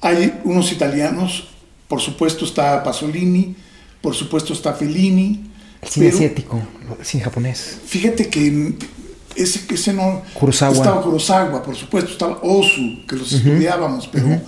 [0.02, 1.48] hay unos italianos,
[1.88, 3.56] por supuesto está Pasolini,
[4.02, 5.50] por supuesto está Fellini.
[5.82, 6.62] El cine asiático,
[7.00, 7.80] el cine japonés.
[7.86, 8.76] Fíjate que
[9.36, 10.22] ese, ese no...
[10.34, 10.74] Kurosawa.
[10.74, 14.42] Estaba Kurosawa, por supuesto, estaba Osu, que los estudiábamos, pero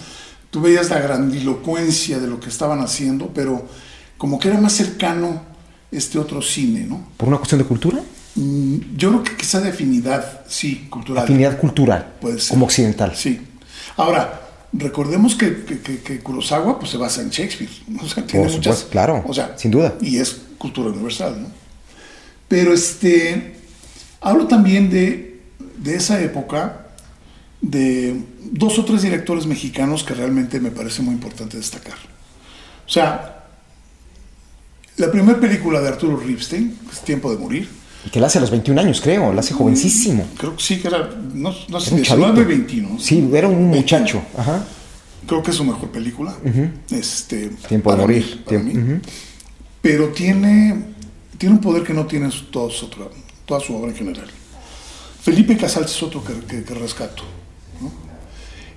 [0.51, 3.65] tú veías la grandilocuencia de lo que estaban haciendo, pero
[4.17, 5.41] como que era más cercano
[5.91, 7.07] este otro cine, ¿no?
[7.17, 8.01] ¿Por una cuestión de cultura?
[8.35, 11.23] Mm, yo creo que quizá de afinidad, sí, cultural.
[11.23, 12.51] Afinidad cultural, Puede ser.
[12.51, 13.13] como occidental.
[13.15, 13.41] Sí.
[13.97, 14.41] Ahora,
[14.73, 17.71] recordemos que, que, Kurosawa pues, se basa en Shakespeare.
[18.01, 19.95] O sea, tiene Por supuesto, claro, o sea, sin duda.
[20.01, 21.47] Y es cultura universal, ¿no?
[22.47, 23.54] Pero este,
[24.25, 25.39] hablo también de,
[25.77, 26.87] de esa época,
[27.61, 28.19] de
[28.51, 31.97] dos o tres directores mexicanos que realmente me parece muy importante destacar.
[32.85, 33.45] O sea,
[34.97, 37.69] la primera película de Arturo Ripstein, es Tiempo de Morir.
[38.03, 40.27] Y que la hace a los 21 años, creo, la hace mm, jovencísimo.
[40.37, 42.99] Creo que sí, que era, no, no sé, 19, 21.
[42.99, 44.23] Sí, era un muchacho.
[44.37, 44.65] Ajá.
[45.27, 46.35] Creo que es su mejor película.
[46.89, 48.43] este, Tiempo de Morir.
[49.81, 50.95] Pero tiene
[51.37, 52.89] tiene un poder que no tiene toda su,
[53.45, 54.27] toda su obra en general.
[55.21, 57.23] Felipe Casals es otro que, que, rescato.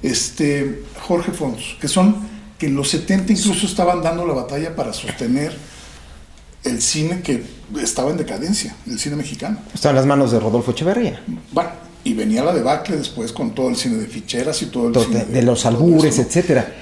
[0.03, 2.27] Este, Jorge Fons, que son
[2.57, 5.57] que en los 70 incluso estaban dando la batalla para sostener
[6.65, 7.43] el cine que
[7.81, 9.59] estaba en decadencia, el cine mexicano.
[9.73, 11.23] Estaba en las manos de Rodolfo Echeverría.
[11.53, 11.71] Bueno,
[12.05, 15.25] y venía la debacle después con todo el cine de ficheras y todo el cine
[15.27, 16.73] de, los albures, etcétera.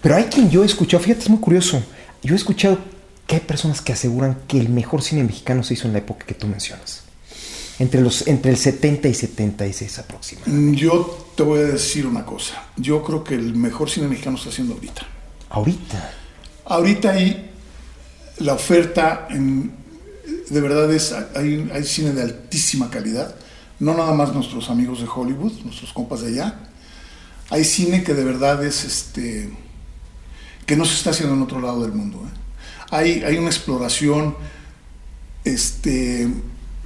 [0.00, 1.82] Pero hay quien yo he escuchado, fíjate, es muy curioso.
[2.22, 2.78] Yo he escuchado
[3.26, 6.24] que hay personas que aseguran que el mejor cine mexicano se hizo en la época
[6.24, 7.05] que tú mencionas.
[7.78, 10.80] Entre, los, entre el 70 y 76 aproximadamente.
[10.80, 12.64] Yo te voy a decir una cosa.
[12.76, 15.02] Yo creo que el mejor cine mexicano está haciendo ahorita.
[15.50, 16.12] ¿Ahorita?
[16.64, 17.50] Ahorita hay
[18.38, 19.72] la oferta, en,
[20.48, 23.34] de verdad es, hay, hay cine de altísima calidad.
[23.78, 26.60] No nada más nuestros amigos de Hollywood, nuestros compas de allá.
[27.50, 29.50] Hay cine que de verdad es este
[30.66, 32.20] que no se está haciendo en otro lado del mundo.
[32.26, 32.38] ¿eh?
[32.90, 34.36] Hay, hay una exploración
[35.44, 36.28] este,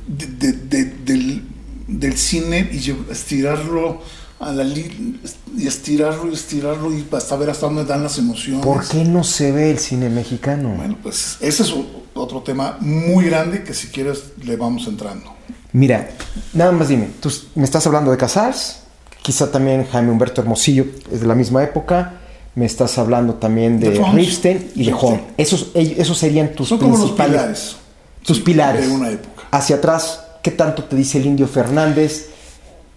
[0.06, 1.42] del,
[1.86, 4.00] del, cine y estirarlo
[4.38, 8.64] a la y estirarlo y estirarlo y hasta ver hasta dónde dan las emociones.
[8.64, 10.74] ¿Por qué no se ve el cine mexicano?
[10.76, 11.74] Bueno, pues ese es
[12.14, 15.34] otro tema muy grande que si quieres le vamos entrando.
[15.72, 16.10] Mira,
[16.52, 18.80] nada más dime, tú me estás hablando de Casals,
[19.22, 22.20] quizá también Jaime Humberto Hermosillo es de la misma época,
[22.54, 25.20] me estás hablando también de, de y de Horn.
[25.36, 27.76] Esos, esos serían tus principales.
[28.24, 28.88] tus pilares.
[28.88, 29.39] De una época.
[29.50, 32.28] Hacia atrás, ¿qué tanto te dice el Indio Fernández?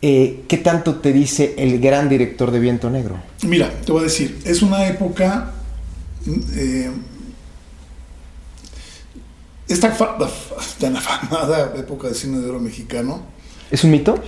[0.02, 3.18] Eh, ¿Qué tanto te dice el gran director de Viento Negro?
[3.44, 5.52] Mira, te voy a decir, es una época.
[6.56, 6.92] Eh,
[9.68, 9.96] esta
[10.80, 13.22] tan afamada época de cine de oro mexicano.
[13.72, 14.22] ¿Es un mito?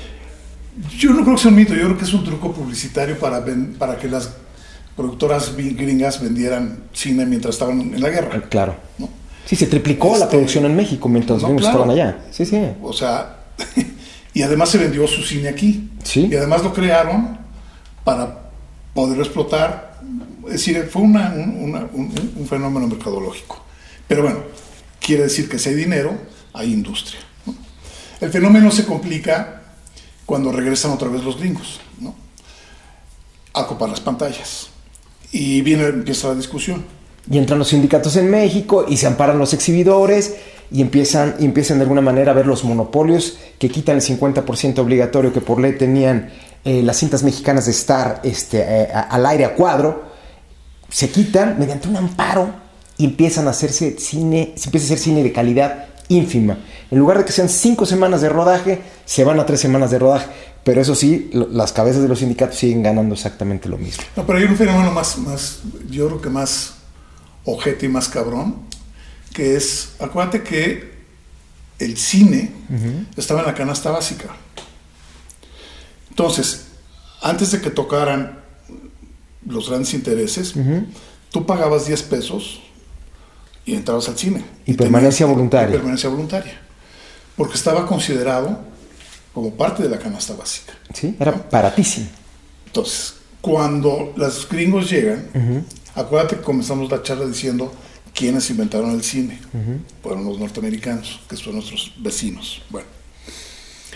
[0.98, 3.44] Yo no creo que sea un mito, yo creo que es un truco publicitario para,
[3.78, 4.32] para que las
[4.96, 8.42] productoras gringas vendieran cine mientras estaban en la guerra.
[8.50, 8.76] Claro.
[9.46, 12.26] Sí, se triplicó la este, producción en México mientras los gringos estaban allá.
[12.32, 12.60] Sí, sí.
[12.82, 13.38] O sea,
[14.34, 15.90] y además se vendió su cine aquí.
[16.04, 16.28] Sí.
[16.32, 17.38] Y además lo crearon
[18.04, 18.50] para
[18.94, 20.00] poder explotar.
[20.46, 23.64] Es decir, fue una, un, fenómeno mercadológico.
[24.08, 24.40] Pero bueno,
[25.00, 26.16] quiere decir que si hay dinero,
[26.54, 27.20] hay industria.
[28.22, 29.62] El fenómeno se complica
[30.26, 32.16] cuando regresan otra vez los gringos ¿no?
[33.54, 34.70] a copar las pantallas.
[35.32, 36.86] Y viene, empieza la discusión.
[37.30, 40.36] Y entran los sindicatos en México y se amparan los exhibidores
[40.72, 45.32] y empiezan, empiezan de alguna manera a ver los monopolios que quitan el 50% obligatorio
[45.32, 46.30] que por ley tenían
[46.64, 50.04] eh, las cintas mexicanas de estar este, eh, al aire a cuadro.
[50.90, 52.50] Se quitan mediante un amparo
[52.98, 56.58] y empiezan a hacerse cine, se empieza a hacer cine de calidad ínfima.
[56.92, 60.00] En lugar de que sean cinco semanas de rodaje, se van a tres semanas de
[60.00, 60.28] rodaje.
[60.64, 64.04] Pero eso sí, las cabezas de los sindicatos siguen ganando exactamente lo mismo.
[64.16, 65.60] No, pero hay un fenómeno más, más
[65.90, 66.74] yo creo que más
[67.46, 68.56] ojete y más cabrón,
[69.34, 70.96] que es, acuérdate que
[71.80, 72.52] el cine
[73.16, 74.30] estaba en la canasta básica.
[76.10, 76.68] Entonces,
[77.22, 78.40] antes de que tocaran
[79.46, 80.54] los grandes intereses,
[81.32, 82.62] tú pagabas 10 pesos
[83.66, 84.46] y entrabas al cine.
[84.66, 85.70] Y, permanencia voluntaria.
[85.70, 86.62] Y permanencia voluntaria.
[87.36, 88.60] Porque estaba considerado
[89.34, 90.74] como parte de la canasta básica.
[90.94, 92.08] Sí, era baratísimo.
[92.68, 95.28] Entonces, cuando los gringos llegan,
[95.96, 97.74] acuérdate que comenzamos la charla diciendo
[98.14, 99.40] quiénes inventaron el cine.
[100.02, 102.62] Fueron los norteamericanos, que son nuestros vecinos.
[102.70, 102.88] Bueno,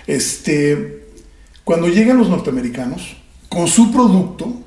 [0.08, 1.08] este,
[1.64, 3.16] cuando llegan los norteamericanos,
[3.48, 4.62] con su producto,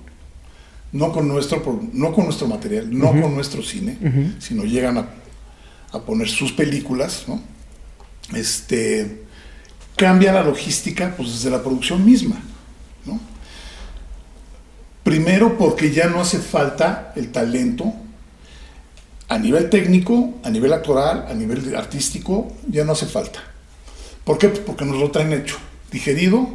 [0.93, 3.99] no con nuestro, no con nuestro material, no con nuestro cine,
[4.39, 5.09] sino llegan a,
[5.93, 7.41] a, poner sus películas, ¿no?
[8.35, 9.23] Este,
[9.97, 12.41] cambia la logística pues, desde la producción misma.
[13.05, 13.21] ¿no?
[15.03, 17.93] Primero porque ya no hace falta el talento
[19.29, 23.43] a nivel técnico, a nivel actoral, a nivel artístico, ya no hace falta.
[24.25, 24.49] ¿Por qué?
[24.49, 25.57] Pues porque nos lo traen hecho,
[25.91, 26.49] digerido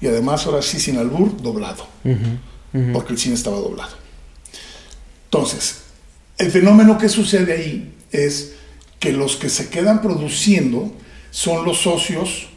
[0.00, 1.86] y además ahora sí sin albur, doblado.
[2.92, 3.94] Porque el cine estaba doblado.
[5.24, 5.82] Entonces,
[6.38, 8.54] el fenómeno que sucede ahí es
[8.98, 10.92] que los que se quedan produciendo
[11.30, 12.48] son los socios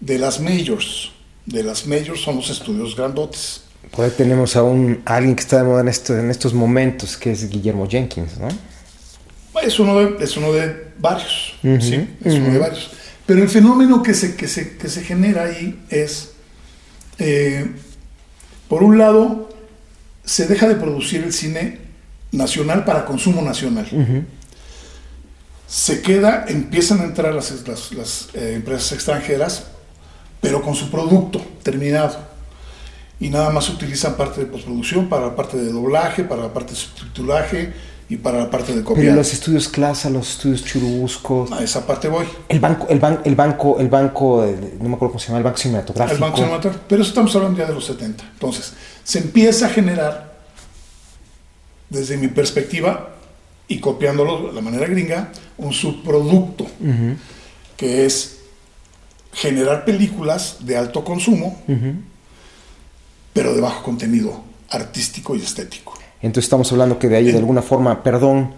[0.00, 1.12] de las majors.
[1.46, 3.62] De las majors son los estudios grandotes.
[3.90, 7.32] Pues tenemos a, un, alguien que está de moda en, esto, en estos momentos, que
[7.32, 8.48] es Guillermo Jenkins, ¿no?
[9.60, 12.90] Es uno de, es uno de varios, sí, es uno de varios.
[13.26, 16.32] Pero el fenómeno que se, que se, que se genera ahí es,
[17.18, 17.70] eh,
[18.68, 19.50] por un lado,
[20.24, 21.78] se deja de producir el cine
[22.32, 23.86] nacional para consumo nacional.
[25.66, 29.64] Se queda, empiezan a entrar las, las, eh, empresas extranjeras
[30.42, 32.31] pero con su producto terminado.
[33.22, 36.72] Y nada más utilizan parte de postproducción para la parte de doblaje, para la parte
[36.72, 37.72] de subtitulaje
[38.08, 39.06] y para la parte de copiar.
[39.06, 41.48] Pero los estudios Clasa, los estudios Churubusco.
[41.52, 42.26] A esa parte voy.
[42.48, 44.44] El banco, el, ban, el banco, el banco,
[44.80, 46.16] no me acuerdo cómo se llama, el banco cinematográfico.
[46.16, 46.84] El banco cinematográfico.
[46.88, 48.24] Pero eso estamos hablando ya de los 70.
[48.32, 48.72] Entonces,
[49.04, 50.32] se empieza a generar,
[51.88, 53.10] desde mi perspectiva,
[53.68, 56.66] y copiándolo de la manera gringa, un subproducto,
[57.76, 58.40] que es
[59.32, 61.62] generar películas de alto consumo,
[63.32, 65.98] pero de bajo contenido artístico y estético.
[66.20, 68.54] Entonces estamos hablando que de ahí, de alguna forma, perdón,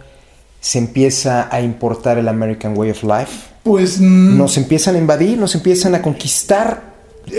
[0.60, 3.32] se empieza a importar el American Way of Life.
[3.62, 4.00] Pues...
[4.00, 6.94] Nos empiezan a invadir, nos empiezan a conquistar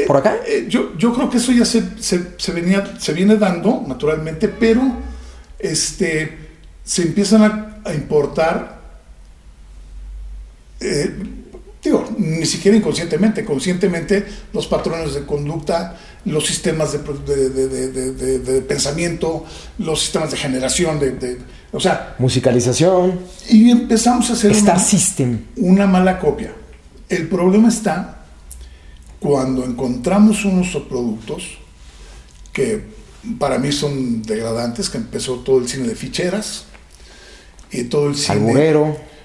[0.07, 0.37] por acá.
[0.45, 4.47] Eh, eh, yo, yo creo que eso ya se, se, venía, se viene dando, naturalmente,
[4.47, 4.81] pero
[5.59, 6.37] este,
[6.83, 7.43] se empiezan
[7.83, 8.81] a, importar...
[10.79, 11.13] Eh,
[11.83, 15.95] digo, ni siquiera inconscientemente, conscientemente los patrones de conducta,
[16.25, 16.99] los sistemas de,
[18.67, 19.45] pensamiento,
[19.77, 21.39] los sistemas de generación, de,
[21.71, 22.15] o sea...
[22.17, 23.19] Musicalización.
[23.49, 25.45] Y empezamos a hacer Star System.
[25.57, 26.53] una mala copia.
[27.09, 28.25] El problema está
[29.19, 31.57] cuando encontramos unos productos
[32.51, 32.83] que
[33.39, 36.65] para mí son degradantes, que empezó todo el cine de ficheras
[37.71, 38.39] y todo el cine...
[38.39, 39.15] Alburero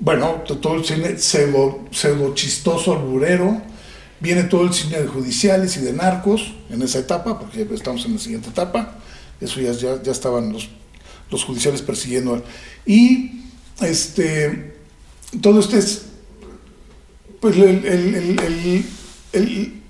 [0.00, 3.60] bueno, todo el cine pseudo, pseudo chistoso, alburero,
[4.20, 8.14] viene todo el cine de judiciales y de narcos en esa etapa, porque estamos en
[8.14, 8.98] la siguiente etapa,
[9.40, 10.68] eso ya, ya, estaban los,
[11.30, 12.42] los judiciales persiguiendo.
[12.84, 13.42] Y
[13.80, 14.74] este,
[15.40, 16.06] todo esto es,
[17.40, 18.84] pues, el, el,
[19.32, 19.82] el,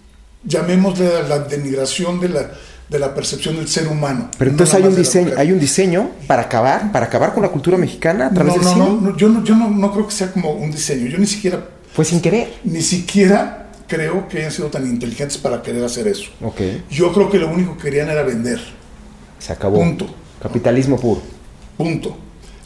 [0.44, 2.52] llamémosle la denigración de la
[2.88, 4.30] de la percepción del ser humano.
[4.38, 7.76] Pero entonces hay un diseño, hay un diseño para acabar, para acabar con la cultura
[7.76, 8.98] mexicana a través no, del no, cine.
[9.02, 11.06] No, yo no, yo no, creo que sea como un diseño.
[11.06, 11.68] Yo ni siquiera.
[11.92, 12.54] Fue sin querer.
[12.64, 13.57] Ni siquiera
[13.88, 16.30] creo que hayan sido tan inteligentes para querer hacer eso.
[16.40, 16.84] Okay.
[16.90, 18.60] Yo creo que lo único que querían era vender.
[19.38, 19.78] Se acabó.
[19.78, 20.06] Punto.
[20.40, 21.22] Capitalismo puro.
[21.76, 22.16] Punto.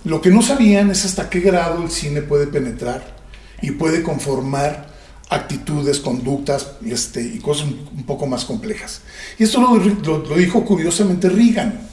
[0.05, 3.17] Lo que no sabían es hasta qué grado el cine puede penetrar
[3.63, 4.93] y puede conformar
[5.31, 9.01] actitudes, conductas este, y cosas un, poco más complejas.
[9.39, 11.89] Y esto lo, lo, dijo curiosamente Reagan.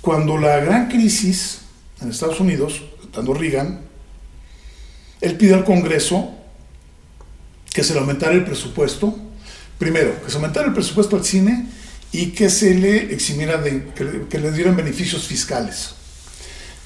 [0.00, 1.60] Cuando la gran crisis
[2.00, 3.82] en Estados Unidos, estando Reagan,
[5.20, 6.32] él pidió al Congreso
[7.74, 9.18] que se le aumentara el presupuesto,
[9.78, 11.66] primero, que se aumentara el presupuesto al cine
[12.12, 15.90] y que se le eximiera de, que, que le dieran beneficios fiscales.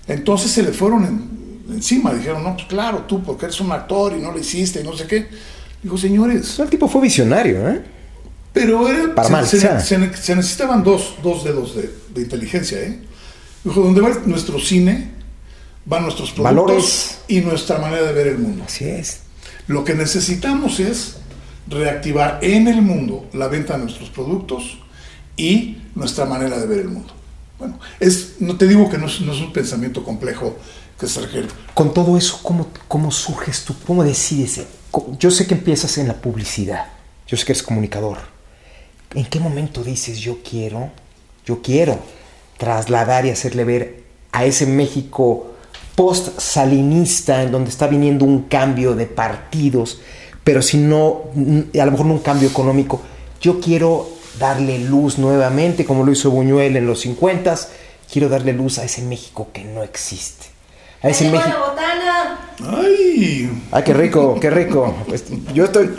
[0.08, 2.14] Entonces se le fueron en, encima.
[2.14, 4.96] Dijeron, no, pues claro, tú porque eres un actor y no lo hiciste y no
[4.96, 5.28] sé qué.
[5.82, 6.58] Dijo, señores.
[6.58, 7.82] El tipo fue visionario, ¿eh?
[8.54, 12.98] Pero era, Para se, se, necesitaban dos, dos dedos de, de, inteligencia, ¿eh?
[13.62, 15.10] Dijo, donde va nuestro cine,
[15.84, 17.18] van nuestros productos Valores.
[17.28, 18.64] y nuestra manera de ver el mundo.
[18.66, 19.27] Así es.
[19.68, 21.18] Lo que necesitamos es
[21.68, 24.78] reactivar en el mundo la venta de nuestros productos
[25.36, 27.12] y nuestra manera de ver el mundo.
[27.58, 30.56] Bueno, es, no te digo que no es, un pensamiento complejo
[31.74, 33.74] con todo eso, ¿cómo, ¿cómo surges tú?
[33.86, 34.66] ¿Cómo decides?
[35.20, 36.86] Yo sé que empiezas en la publicidad,
[37.28, 38.18] yo sé que eres comunicador.
[39.14, 40.90] ¿En qué momento dices yo quiero,
[41.46, 42.00] yo quiero
[42.58, 45.54] trasladar y hacerle ver a ese México
[45.98, 50.00] post-salinista, en donde está viniendo un cambio de partidos,
[50.44, 51.22] pero si no,
[51.74, 53.02] a lo mejor no un cambio económico,
[53.40, 54.08] yo quiero
[54.38, 57.52] darle luz nuevamente, como lo hizo Buñuel en los 50,
[58.12, 60.46] quiero darle luz a ese México que no existe
[61.02, 61.56] a ese México.
[61.68, 62.38] botana!
[62.64, 63.50] ¡Ay!
[63.72, 64.94] ¡Ay, qué rico, qué rico!
[65.08, 65.90] Pues, yo estoy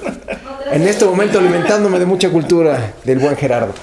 [0.72, 3.74] en este momento alimentándome de mucha cultura del buen Gerardo.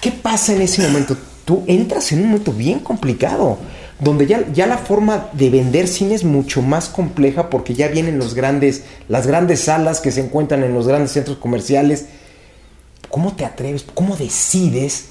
[0.00, 1.18] ¿Qué pasa en ese momento?
[1.44, 3.58] Tú entras en un momento bien complicado,
[3.98, 8.18] donde ya, ya la forma de vender cine es mucho más compleja porque ya vienen
[8.18, 12.06] los grandes, las grandes salas que se encuentran en los grandes centros comerciales.
[13.08, 13.84] ¿Cómo te atreves?
[13.94, 15.06] ¿Cómo decides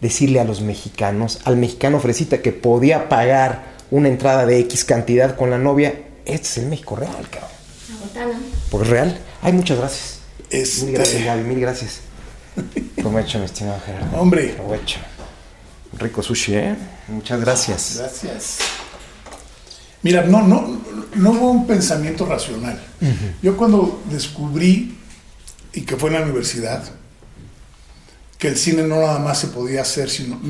[0.00, 5.36] decirle a los mexicanos, al mexicano fresita que podía pagar una entrada de X cantidad
[5.36, 5.94] con la novia.
[6.24, 7.50] Este es el México real, cabrón.
[8.14, 8.38] La.
[8.70, 9.18] Porque real.
[9.42, 10.18] Ay, muchas gracias.
[10.50, 10.86] Este...
[10.86, 12.00] Mil gracias, Gaby, mil gracias.
[12.96, 14.20] Provecho, mi estimado Gerardo.
[14.20, 14.48] Hombre.
[14.48, 14.98] Provecho.
[15.98, 16.76] Rico sushi, ¿eh?
[17.08, 17.96] Muchas gracias.
[17.98, 18.58] Gracias.
[20.02, 20.80] Mira, no, no,
[21.16, 22.80] no hubo un pensamiento racional.
[23.42, 24.96] Yo cuando descubrí,
[25.72, 26.84] y que fue en la universidad,
[28.38, 30.40] que el cine no nada más se podía hacer, sino,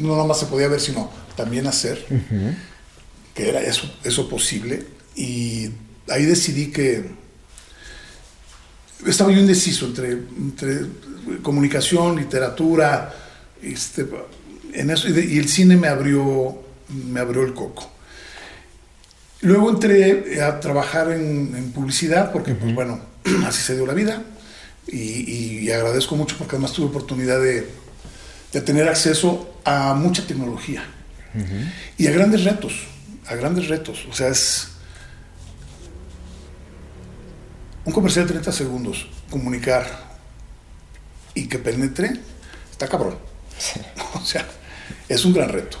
[0.00, 2.06] no nada más se podía ver, sino también hacer,
[3.34, 4.86] que era eso, eso posible.
[5.16, 5.70] Y
[6.08, 7.04] ahí decidí que
[9.06, 10.86] estaba yo indeciso entre, entre
[11.42, 13.12] comunicación, literatura,
[13.60, 14.06] este,
[14.74, 16.58] en eso, y, el cine me abrió,
[16.88, 17.90] me abrió el coco.
[19.40, 23.00] Luego entré a trabajar en, publicidad, porque, pues bueno,
[23.46, 24.22] así se dio la vida.
[24.86, 27.68] Y, agradezco mucho porque además tuve oportunidad de,
[28.52, 30.84] de tener acceso a mucha tecnología
[31.96, 32.86] Y a grandes retos,
[33.26, 34.06] a grandes retos.
[34.10, 34.68] O sea, es
[37.84, 39.86] un comercial de 30 segundos, comunicar
[41.34, 42.12] y que penetre,
[42.70, 43.18] está cabrón.
[44.14, 44.46] O sea,
[45.08, 45.78] es un gran reto.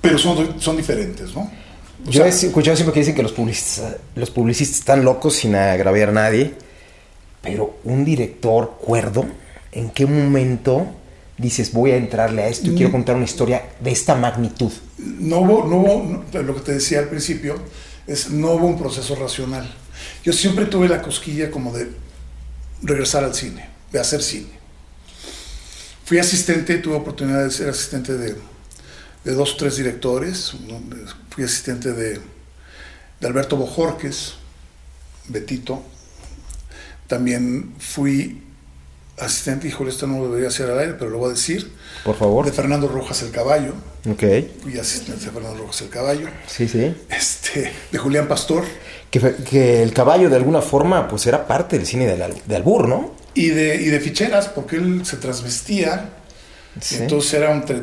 [0.00, 1.50] Pero son, son diferentes, ¿no?
[2.06, 6.10] Yo he escuchado siempre que dicen que los publicistas, los publicistas están locos sin agraviar
[6.10, 6.54] a nadie,
[7.42, 9.26] pero un director cuerdo,
[9.72, 10.86] ¿en qué momento
[11.36, 12.92] dices voy a entrarle a esto y quiero mm.
[12.92, 14.72] contar una historia de esta magnitud?
[14.98, 17.56] No hubo, no hubo, lo que te decía al principio,
[18.06, 19.68] es no hubo un proceso racional.
[20.24, 21.90] Yo siempre tuve la cosquilla como de
[22.82, 24.57] regresar al cine, de hacer cine.
[26.08, 28.34] Fui asistente, tuve oportunidad de ser asistente de,
[29.24, 30.54] de dos o tres directores.
[31.28, 32.18] Fui asistente de,
[33.20, 34.36] de Alberto Bojorques,
[35.28, 35.82] Betito.
[37.08, 38.42] También fui
[39.18, 41.70] asistente, híjole, esto no lo debería hacer al aire, pero lo voy a decir.
[42.06, 42.46] Por favor.
[42.46, 43.74] De Fernando Rojas el Caballo.
[44.10, 44.24] Ok.
[44.62, 46.28] Fui asistente de Fernando Rojas el Caballo.
[46.46, 46.96] Sí, sí.
[47.10, 48.64] Este, de Julián Pastor.
[49.10, 53.12] Que, que el caballo de alguna forma pues era parte del cine de, Albur, ¿no?
[53.38, 56.10] Y de, y de ficheras, porque él se transvestía.
[56.90, 57.82] Entonces era entre,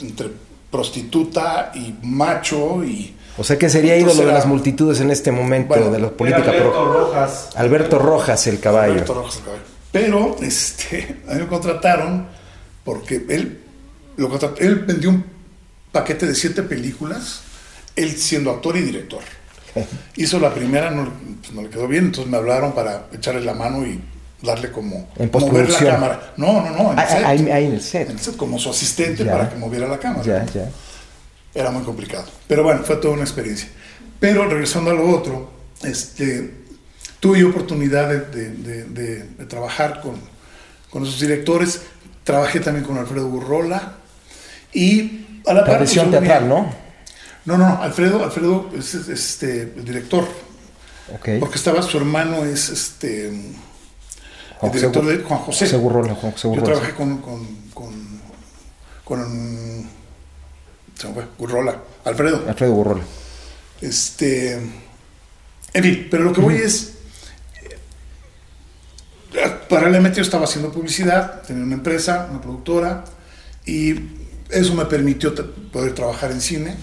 [0.00, 0.30] entre
[0.70, 3.14] prostituta y macho y...
[3.38, 6.50] O sea que sería ídolo de las multitudes en este momento de la política.
[6.50, 7.48] Alberto Rojas.
[7.54, 8.92] Alberto Rojas, el caballo.
[8.92, 9.62] Alberto Rojas, el caballo.
[9.92, 12.26] Pero este, a mí me contrataron
[12.84, 13.60] porque él,
[14.16, 15.24] lo él vendió un
[15.92, 17.40] paquete de siete películas,
[17.94, 19.22] él siendo actor y director.
[20.16, 21.10] Hizo la primera, no,
[21.40, 24.00] pues, no le quedó bien, entonces me hablaron para echarle la mano y
[24.42, 26.32] darle como en mover la cámara.
[26.36, 27.24] No, no, no, en el, set.
[27.24, 28.10] Ahí, en el set.
[28.10, 30.24] En el set, como su asistente para que moviera la cámara.
[30.24, 30.68] Ya, ya.
[31.54, 32.26] Era muy complicado.
[32.46, 33.68] Pero bueno, fue toda una experiencia.
[34.20, 35.50] Pero regresando a lo otro,
[35.82, 36.52] este,
[37.20, 40.16] tuve oportunidad de, trabajar con,
[40.90, 41.82] con, esos directores,
[42.24, 43.94] trabajé también con Alfredo Burrola
[44.72, 46.72] y a la Tradición pues, teatral, ¿no?
[47.44, 50.26] No, no, Alfredo, Alfredo es, este, el director.
[51.20, 51.38] Okay.
[51.38, 53.30] Porque estaba su hermano, es este
[54.62, 55.66] el director de Juan José.
[55.66, 56.66] José Burrola, Juan José Burrola.
[56.66, 58.20] Yo trabajé con, con, con,
[59.04, 59.86] con
[60.96, 62.44] se me fue, Burrola, Alfredo.
[62.48, 63.04] Alfredo Burrola.
[63.80, 66.94] Este, en fin, pero lo que voy es,
[69.68, 73.04] paralelamente yo estaba haciendo publicidad, tenía una empresa, una productora,
[73.66, 73.94] y
[74.48, 75.34] eso me permitió
[75.70, 76.76] poder trabajar en cine.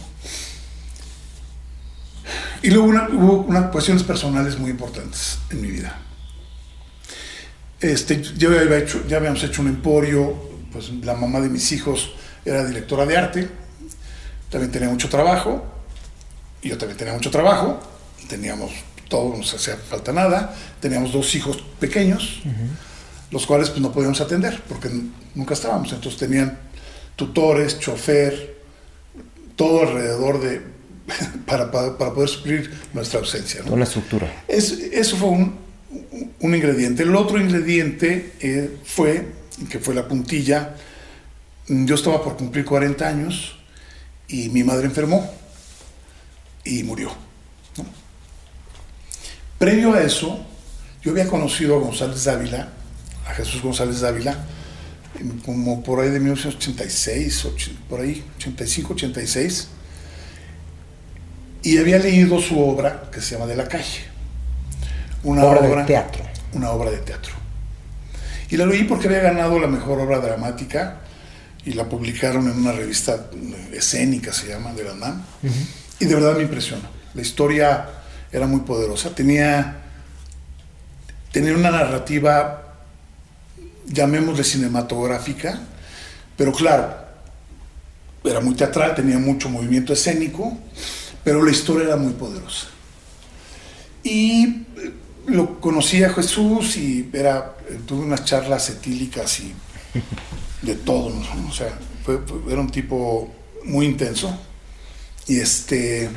[2.61, 5.99] Y luego hubo unas cuestiones personales muy importantes en mi vida.
[7.83, 10.33] Este, yo había hecho, ya habíamos hecho un emporio,
[10.71, 12.13] pues la mamá de mis hijos
[12.45, 13.49] era directora de arte,
[14.49, 15.65] también tenía mucho trabajo,
[16.61, 17.79] y yo también tenía mucho trabajo,
[18.29, 18.71] teníamos
[19.09, 20.55] todo, no nos hacía falta nada.
[20.79, 22.41] Teníamos dos hijos pequeños,
[23.31, 24.89] los cuales pues, no podíamos atender porque
[25.35, 25.91] nunca estábamos.
[25.91, 26.57] Entonces tenían
[27.15, 28.57] tutores, chofer,
[29.55, 30.61] todo alrededor de
[31.45, 33.61] para, para, poder suplir nuestra ausencia.
[33.67, 34.43] Una estructura.
[34.47, 35.59] Es, eso fue un,
[36.39, 37.03] un, ingrediente.
[37.03, 39.27] El otro ingrediente eh, fue,
[39.69, 40.75] que fue la puntilla,
[41.67, 43.57] yo estaba por cumplir 40 años
[44.27, 45.29] y mi madre enfermó
[46.63, 47.11] y murió.
[49.57, 50.45] Previo a eso,
[51.01, 52.69] yo había conocido a González Dávila,
[53.25, 54.45] a Jesús González Dávila,
[55.45, 57.47] como por ahí de 1986,
[57.87, 59.67] por ahí, 85, 86,
[61.61, 64.12] y había leído su obra que se llama De la calle.
[65.23, 66.23] Una obra, de teatro.
[66.53, 67.33] Una obra de teatro.
[68.49, 70.99] Y la leí porque había ganado la mejor obra dramática
[71.65, 73.27] y la publicaron en una revista
[73.71, 75.23] escénica, se llama, de la UNAM.
[75.99, 76.83] Y de verdad me impresionó.
[77.13, 77.87] La historia
[78.31, 79.15] era muy poderosa.
[79.15, 79.77] Tenía,
[81.31, 82.75] tenía una narrativa,
[83.87, 85.59] llamémosle cinematográfica,
[86.35, 86.95] pero claro,
[88.23, 90.57] era muy teatral, tenía mucho movimiento escénico,
[91.23, 92.67] pero la historia era muy poderosa.
[94.03, 94.93] Y eh,
[95.27, 97.55] lo conocí a Jesús y era,
[97.85, 99.53] tuve unas charlas etílicas y
[100.61, 101.13] de todo,
[101.47, 101.77] o sea,
[102.49, 103.33] era un tipo
[103.65, 104.37] muy intenso.
[105.27, 106.09] Y este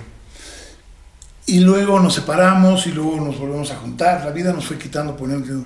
[1.48, 4.24] y luego nos separamos y luego nos volvemos a juntar.
[4.24, 5.64] La vida nos fue quitando, poniendo.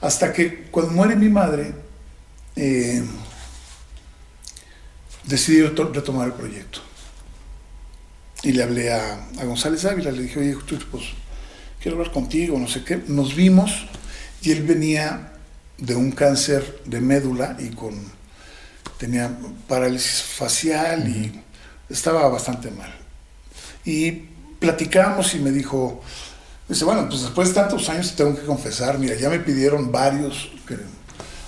[0.00, 1.74] Hasta que cuando muere mi madre,
[2.56, 3.04] eh,
[5.24, 6.80] decidí retomar el proyecto.
[8.42, 10.56] Y le hablé a, González Ávila, le dije, oye,
[10.90, 11.04] pues
[11.80, 13.02] quiero hablar contigo, no sé qué.
[13.06, 13.86] Nos vimos
[14.42, 15.32] y él venía
[15.78, 17.94] de un cáncer de médula y con
[18.98, 19.30] tenía
[19.68, 21.40] parálisis facial y
[21.88, 22.92] estaba bastante mal.
[23.84, 24.10] Y
[24.58, 26.02] platicamos y me dijo,
[26.68, 30.50] dice, bueno, pues después de tantos años tengo que confesar, mira, ya me pidieron varios
[30.66, 30.76] que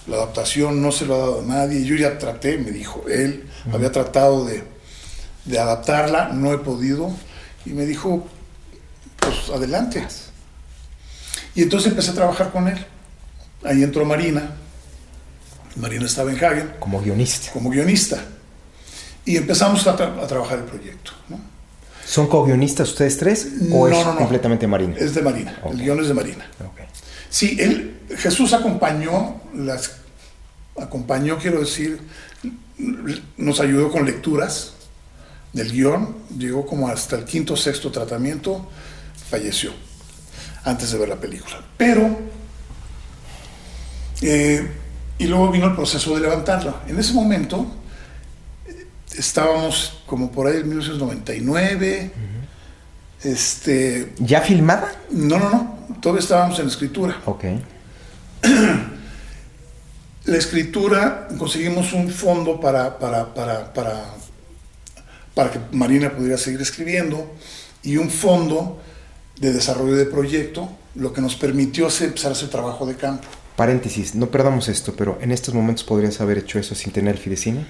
[0.07, 1.85] la adaptación no se lo ha dado a nadie.
[1.85, 4.63] Yo ya traté, me dijo él, había tratado de,
[5.45, 7.11] de adaptarla, no he podido.
[7.67, 8.27] Y me dijo,
[9.21, 10.07] pues adelante.
[11.55, 12.85] Y entonces empecé a trabajar con él.
[13.65, 14.51] Ahí entró Marina.
[15.77, 16.73] Marina estaba en Hagen.
[16.79, 17.53] Como guionista.
[17.53, 18.19] Como guionista.
[19.25, 21.13] Y empezamos a, tra- a trabajar el proyecto.
[21.29, 21.39] ¿no?
[22.07, 24.19] ¿Son co-guionistas ustedes tres o No, es no, no.
[24.19, 24.97] completamente Marina?
[24.99, 25.59] Es de Marina.
[25.63, 25.73] Ok.
[25.75, 26.47] El guion es de Marina.
[26.61, 26.81] Ok.
[27.29, 29.93] Sí, él, Jesús acompañó, las,
[30.81, 32.01] acompañó, quiero decir,
[33.37, 34.73] nos ayudó con lecturas
[35.53, 38.69] del guion, llegó como hasta el quinto sexto tratamiento,
[39.31, 39.73] falleció
[40.65, 41.63] antes de ver la película.
[41.77, 42.19] Pero,
[44.21, 44.71] eh,
[45.19, 46.83] y luego vino el proceso de levantarla.
[46.89, 47.67] En ese momento
[49.17, 52.13] estábamos como por ahí en 1999,
[53.23, 54.93] este, ¿Ya filmada?
[55.11, 57.21] no, no, no, todavía estábamos en escritura.
[57.27, 57.45] Ok.
[60.25, 64.05] La escritura, conseguimos un fondo para, para, para, para,
[65.35, 67.35] para que Marina pudiera seguir escribiendo
[67.83, 68.81] y un fondo
[69.41, 73.27] de desarrollo de proyecto, lo que nos permitió empezar a hacer trabajo de campo.
[73.57, 77.21] Paréntesis, no perdamos esto, pero en estos momentos podrías haber hecho eso sin tener el
[77.21, 77.67] fidecine.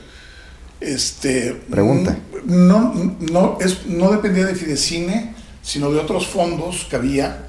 [0.81, 2.17] Este, Pregunta.
[2.45, 7.47] No, no, es, no dependía de Fidecine, sino de otros fondos que había.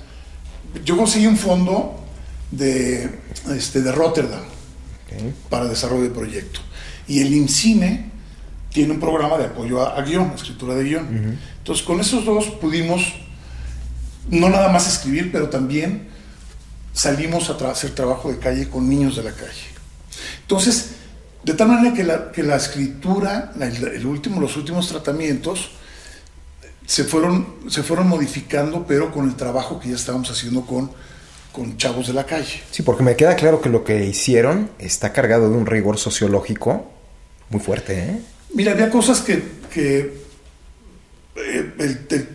[0.83, 2.03] Yo conseguí un fondo
[2.51, 3.09] de,
[3.55, 5.33] este, de Rotterdam Ok.
[5.49, 6.59] para desarrollo de proyecto.
[7.07, 8.11] Y el INCINE
[8.69, 11.37] tiene un programa de apoyo a, a guion, a escritura de guion.
[11.59, 13.13] Entonces, con esos dos pudimos
[14.29, 16.09] no nada más escribir, pero también
[16.93, 19.63] salimos a tra- hacer trabajo de calle con niños de la calle.
[20.41, 20.91] Entonces,
[21.43, 25.71] de tal manera que la, que la escritura, la- el último, los últimos tratamientos,
[26.85, 30.91] se fueron, se fueron modificando, pero con el trabajo que ya estábamos haciendo con,
[31.51, 32.61] con chavos de la calle.
[32.71, 36.91] Sí, porque me queda claro que lo que hicieron está cargado de un rigor sociológico
[37.49, 38.21] muy fuerte, ¿eh?
[38.53, 39.41] Mira, había cosas que,
[39.73, 39.99] que,
[41.37, 42.29] eh, el, el-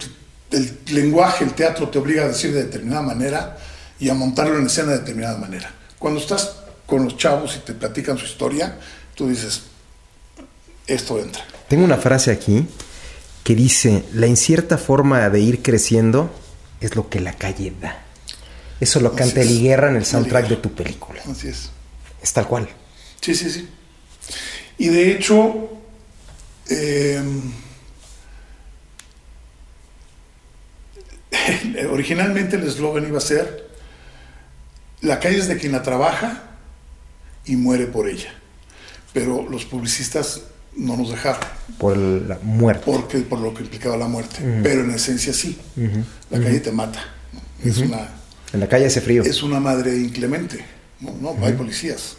[0.50, 3.58] el lenguaje, el teatro te obliga a decir de determinada manera
[3.98, 5.72] y a montarlo en escena de determinada manera.
[5.98, 8.78] Cuando estás con los chavos y te platican su historia,
[9.14, 9.62] tú dices,
[10.86, 11.44] esto entra.
[11.68, 12.66] Tengo una frase aquí
[13.42, 16.30] que dice, la incierta forma de ir creciendo
[16.80, 18.02] es lo que la calle da.
[18.80, 19.50] Eso lo canta es.
[19.50, 21.22] En el soundtrack de tu película.
[21.30, 21.70] Así es.
[22.22, 22.68] Es tal cual.
[23.20, 23.68] Sí, sí, sí.
[24.78, 25.70] Y de hecho,
[26.68, 27.22] eh,
[31.90, 33.68] originalmente el eslogan iba a ser,
[35.02, 36.42] la calle es de quien la trabaja
[37.44, 38.32] y muere por ella.
[39.12, 40.42] Pero los publicistas
[40.76, 41.40] no nos dejaron,
[41.78, 42.82] Por la muerte.
[42.84, 44.36] porque, por lo que implicaba la muerte.
[44.62, 45.58] Pero en esencia sí,
[46.30, 47.02] la calle te mata.
[47.64, 48.08] Es, una,
[48.52, 49.22] En la calle hace frío.
[49.22, 50.62] es una madre inclemente.
[51.00, 52.16] No, no hay policías,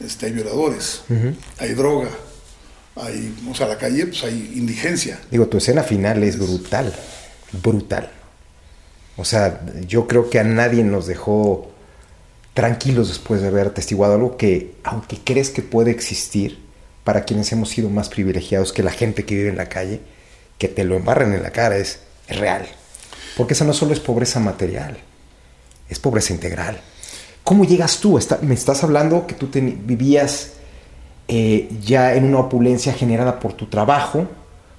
[0.00, 1.02] este, hay violadores,
[1.58, 2.08] hay droga,
[2.96, 5.18] hay, o sea, la calle, pues hay indigencia.
[5.30, 6.94] Digo, tu escena final es brutal.
[7.62, 8.10] Brutal.
[9.20, 11.70] O sea, yo creo que a nadie nos dejó
[12.54, 16.58] tranquilos después de haber atestiguado algo que, aunque crees que puede existir,
[17.04, 20.00] para quienes hemos sido más privilegiados que la gente que vive en la calle,
[20.58, 22.66] que te lo embarren en la cara, es, real.
[23.36, 24.96] Porque esa no solo es pobreza material,
[25.88, 26.80] es pobreza integral.
[27.44, 28.18] ¿Cómo llegas tú?
[28.42, 30.52] Me estás hablando que tú teni- vivías
[31.28, 34.28] eh, ya en una opulencia generada por tu trabajo,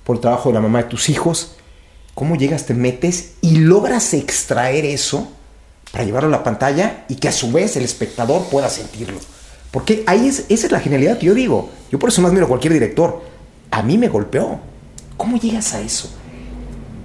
[0.04, 1.56] por el trabajo de la mamá de tus hijos.
[2.14, 5.32] ¿Cómo llegas, te metes y logras extraer eso
[5.92, 9.20] para llevarlo a la pantalla y que a su vez el espectador pueda sentirlo?
[9.72, 11.70] Porque ahí es, esa es la genialidad que yo digo.
[11.92, 13.22] Yo por eso más miro a cualquier director.
[13.72, 14.60] A mí me golpeó.
[15.16, 16.12] ¿Cómo llegas a eso?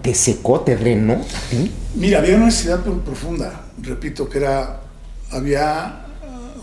[0.03, 1.71] ¿Te secó, te drenó a ti?
[1.95, 4.81] Mira, había una necesidad pro- profunda, repito, que era,
[5.31, 6.07] había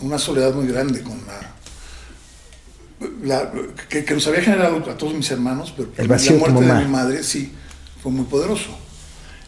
[0.00, 3.52] uh, una soledad muy grande con la, la-
[3.88, 6.60] que, que nos había generado a todos mis hermanos, pero El vacío de la muerte
[6.62, 6.80] de mamá.
[6.80, 7.52] mi madre sí
[8.04, 8.68] fue muy poderoso.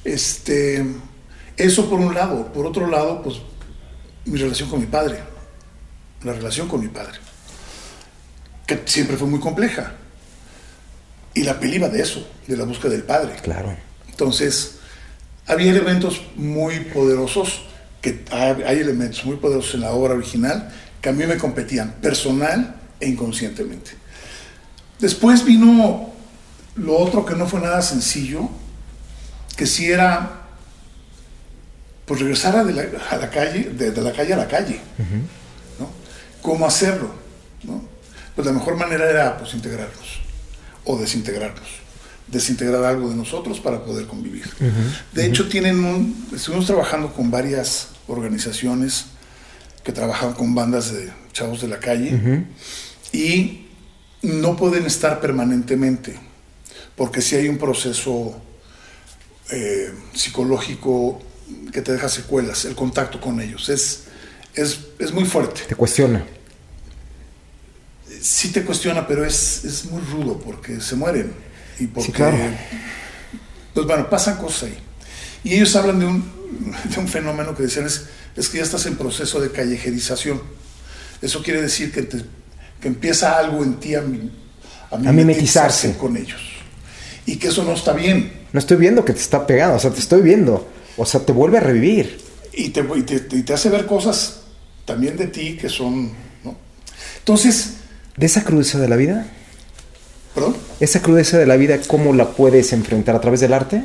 [0.02, 0.82] Este,
[1.58, 3.36] eso por un lado, por otro lado, pues
[4.24, 5.18] mi relación con mi padre,
[6.24, 7.18] la relación con mi padre,
[8.66, 9.92] que siempre fue muy compleja.
[11.34, 13.36] Y la peli de eso, de la búsqueda del padre.
[13.42, 13.76] Claro.
[14.08, 14.76] Entonces,
[15.46, 17.60] había elementos muy poderosos,
[18.00, 22.74] que hay elementos muy poderosos en la obra original que a mí me competían, personal
[23.00, 23.90] e inconscientemente.
[24.98, 26.15] Después vino
[26.76, 28.48] lo otro que no fue nada sencillo,
[29.56, 30.42] que sí era
[32.04, 34.80] pues regresar a, de la, a la calle, de, de la calle a la calle,
[35.78, 35.90] ¿no?
[36.40, 37.10] ¿Cómo hacerlo?
[37.64, 37.82] ¿no?
[38.34, 40.20] Pues la mejor manera era pues integrarnos
[40.84, 41.66] o desintegrarnos,
[42.28, 44.48] desintegrar algo de nosotros para poder convivir.
[45.12, 49.06] De hecho, tienen un, estuvimos trabajando con varias organizaciones
[49.82, 52.44] que trabajan con bandas de chavos de la calle
[53.12, 53.66] y
[54.22, 56.18] no pueden estar permanentemente,
[56.96, 58.40] porque si hay un proceso
[59.50, 61.22] eh, psicológico
[61.72, 63.68] que te deja secuelas, el contacto con ellos.
[63.68, 64.04] Es,
[64.54, 65.62] es, es muy fuerte.
[65.68, 66.24] Te cuestiona.
[68.20, 71.32] Sí te cuestiona, pero es, es muy rudo porque se mueren.
[71.78, 72.36] Y porque, Sí, claro.
[73.74, 74.78] Pues bueno, pasan cosas ahí.
[75.44, 76.22] Y ellos hablan de un,
[76.94, 80.40] de un fenómeno que decían es, es que ya estás en proceso de callejerización.
[81.20, 82.24] Eso quiere decir que, te-
[82.80, 84.30] que empieza algo en ti a, mi-
[84.90, 85.96] a mimetizarse.
[85.96, 86.40] con ellos.
[87.26, 88.32] Y que eso no está bien.
[88.52, 90.68] No estoy viendo que te está pegando, o sea, te estoy viendo.
[90.96, 92.18] O sea, te vuelve a revivir.
[92.52, 94.40] y te, y te, y te hace ver cosas
[94.84, 96.12] también de ti que son,
[96.44, 96.56] ¿no?
[97.18, 97.74] Entonces,
[98.16, 99.26] De esa crudeza de la vida,
[100.34, 103.82] perdón, esa crudeza de la vida, ¿cómo la puedes enfrentar a través del arte?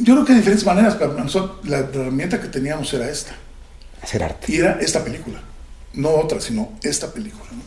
[0.00, 3.32] yo creo que de diferentes maneras, pero nosotros, la, la herramienta que teníamos era esta,
[4.00, 4.50] Hacer arte.
[4.52, 5.42] y era esta película,
[5.94, 7.44] no otra, sino esta película.
[7.52, 7.62] ¿no?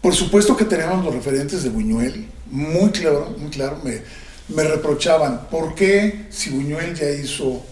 [0.00, 4.02] Por supuesto que teníamos los referentes de Buñuel, muy claro, muy claro, me,
[4.48, 7.64] me reprochaban, ¿por qué si Buñuel ya hizo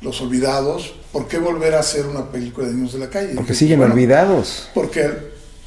[0.00, 3.34] Los Olvidados, por qué volver a hacer una película de niños de la calle?
[3.34, 4.68] Porque siguen bueno, olvidados.
[4.74, 5.10] Porque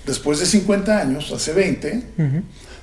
[0.05, 2.03] después de 50 años, hace 20,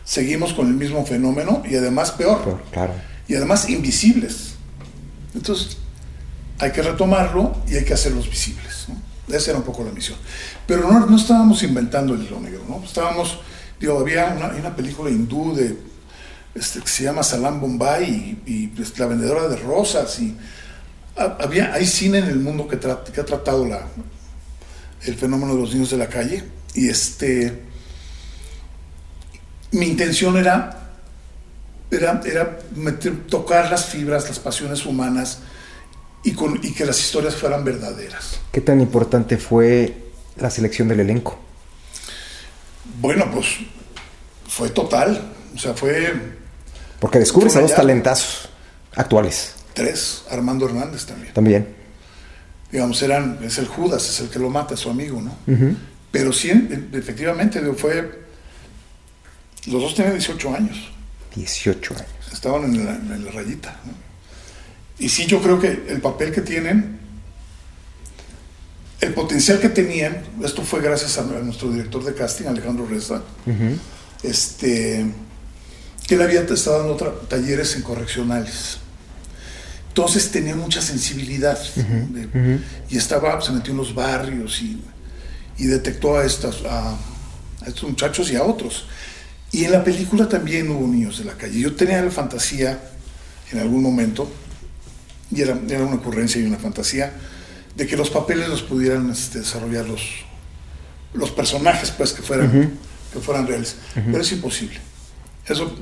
[0.05, 2.41] seguimos con el mismo fenómeno y además peor.
[2.45, 2.95] Pero, claro.
[3.26, 4.55] Y además invisibles.
[5.35, 5.78] Entonces,
[6.59, 8.87] hay que retomarlo y hay que hacerlos visibles.
[8.89, 9.09] ¿no?
[9.33, 10.18] Esa era un poco la misión.
[10.66, 12.83] Pero no, no estábamos inventando el hilo negro, ¿no?
[12.85, 13.39] Estábamos,
[13.78, 15.76] digo, había una, una película hindú de,
[16.55, 20.18] este, que se llama Salam Bombay y, pues, La Vendedora de Rosas.
[20.20, 20.37] Y,
[21.16, 23.87] ha- había, hay cine en el mundo que, ha tratado la,
[25.03, 26.45] el fenómeno de los niños de la calle.
[26.74, 27.62] Y este,
[29.72, 30.76] mi intención era
[31.91, 32.59] era, era
[33.28, 35.39] tocar las fibras, las pasiones humanas
[36.23, 38.41] y, con, y que las historias fueran verdaderas.
[38.53, 39.95] ¿Qué tan importante fue
[40.37, 41.39] la selección del elenco?
[43.01, 43.47] Bueno, pues
[44.49, 45.33] fue total.
[45.55, 46.12] O sea, fue
[46.99, 48.49] Porque descubres a dos talentazos
[48.95, 50.25] actuales tres.
[50.31, 51.33] Armando Hernández también.
[51.33, 51.68] también.
[52.71, 55.35] Digamos, eran, es el Judas, es el que lo mata, es su amigo, ¿no?
[56.11, 58.21] Pero sí, en- efectivamente, fue.
[59.66, 60.91] Los dos tenían 18 años.
[61.35, 62.07] 18 años.
[62.33, 63.77] estaban en la, en la rayita.
[63.87, 64.09] ¿no?
[65.01, 66.98] Y sí, yo creo que el papel que tienen,
[69.01, 73.22] el potencial que tenían, esto fue gracias a, nuestro director de casting, Alejandro Reza,
[74.22, 75.07] este,
[76.07, 76.96] que él había estado dando
[77.28, 78.76] talleres en correccionales.
[79.88, 82.07] Entonces tenía mucha sensibilidad ¿no?
[82.14, 84.80] De- y estaba, se metió en los barrios y,
[85.57, 88.84] y detectó a, estas, a, a estos muchachos y a otros.
[89.51, 91.59] Y en la película también hubo niños de la calle.
[91.59, 92.78] Yo tenía la fantasía
[93.51, 94.30] en algún momento,
[95.31, 97.12] y era, era una ocurrencia y una fantasía,
[97.76, 100.03] de que los papeles los pudieran este, desarrollar los,
[101.14, 102.78] los personajes, pues, que fueran,
[103.12, 103.76] que fueran reales.
[103.95, 104.78] Pero es imposible.
[105.47, 105.72] Eso,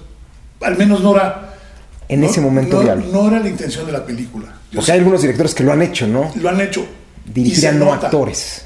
[0.61, 1.55] al menos no era...
[2.09, 4.47] En no- ese momento no, no era la intención de la película.
[4.71, 6.33] Yo Porque sé- hay algunos directores que lo han hecho, ¿no?
[6.37, 6.87] lo han hecho.
[7.27, 8.65] Dirigir a no nota, actores.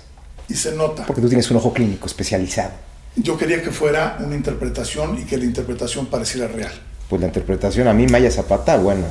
[0.48, 1.04] Y se nota.
[1.06, 2.70] Porque tú tienes un ojo clínico especializado.
[3.16, 6.72] Yo quería que fuera una interpretación y que la interpretación pareciera real.
[7.08, 9.06] Pues la interpretación a mí, Maya Zapata, bueno,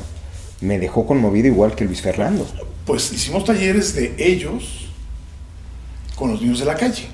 [0.61, 2.47] me dejó conmovido igual que Luis Fernando.
[2.85, 4.87] Pues hicimos talleres de ellos
[6.15, 7.07] con los niños de la calle.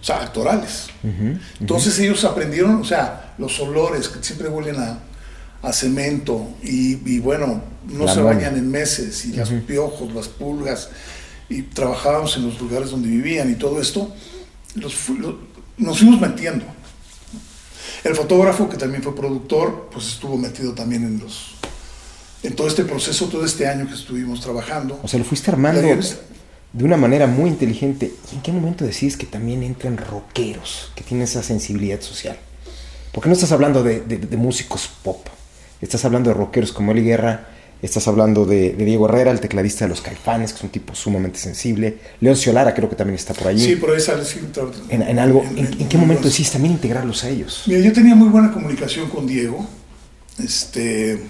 [0.00, 0.88] O sea, actorales.
[1.60, 4.98] Entonces ellos aprendieron, o sea, los olores que siempre huelen a,
[5.62, 8.34] a cemento y, y bueno, no La se mona.
[8.34, 10.90] bañan en meses y los piojos, las pulgas
[11.48, 14.12] y trabajábamos en los lugares donde vivían y todo esto,
[14.74, 15.38] los fu- lo-
[15.76, 16.64] nos fuimos metiendo.
[18.04, 21.52] El fotógrafo, que también fue productor, pues estuvo metido también en los
[22.42, 24.98] en todo este proceso, todo este año que estuvimos trabajando.
[25.02, 25.80] O sea, lo fuiste armando
[26.72, 28.12] de una manera muy inteligente.
[28.32, 32.36] ¿Y en qué momento decides que también entran rockeros, que tienen esa sensibilidad social?
[33.12, 35.26] Porque no estás hablando de, de- de músicos pop.
[35.80, 37.48] Estás hablando de rockeros como Eli Guerra.
[37.82, 40.94] Estás hablando de, de Diego Herrera, el tecladista de los Caifanes, que es un tipo
[40.94, 41.98] sumamente sensible.
[42.20, 43.64] León Ciolara creo que también está por allí.
[43.64, 46.52] Sí, por ahí sale sí, tra- en, en algo, ¿en, en qué momento sí decidís
[46.52, 47.64] también integrarlos a ellos?
[47.66, 49.66] Mira, yo tenía muy buena comunicación con Diego.
[50.38, 51.20] Este,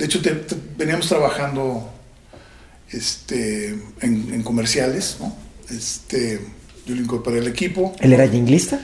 [0.00, 1.88] de hecho, te- te- veníamos trabajando
[2.90, 3.68] este,
[4.00, 5.36] en, en comerciales, ¿no?
[5.68, 6.40] Este,
[6.86, 7.94] yo le incorporé al equipo.
[8.00, 8.80] ¿Él era jinglista?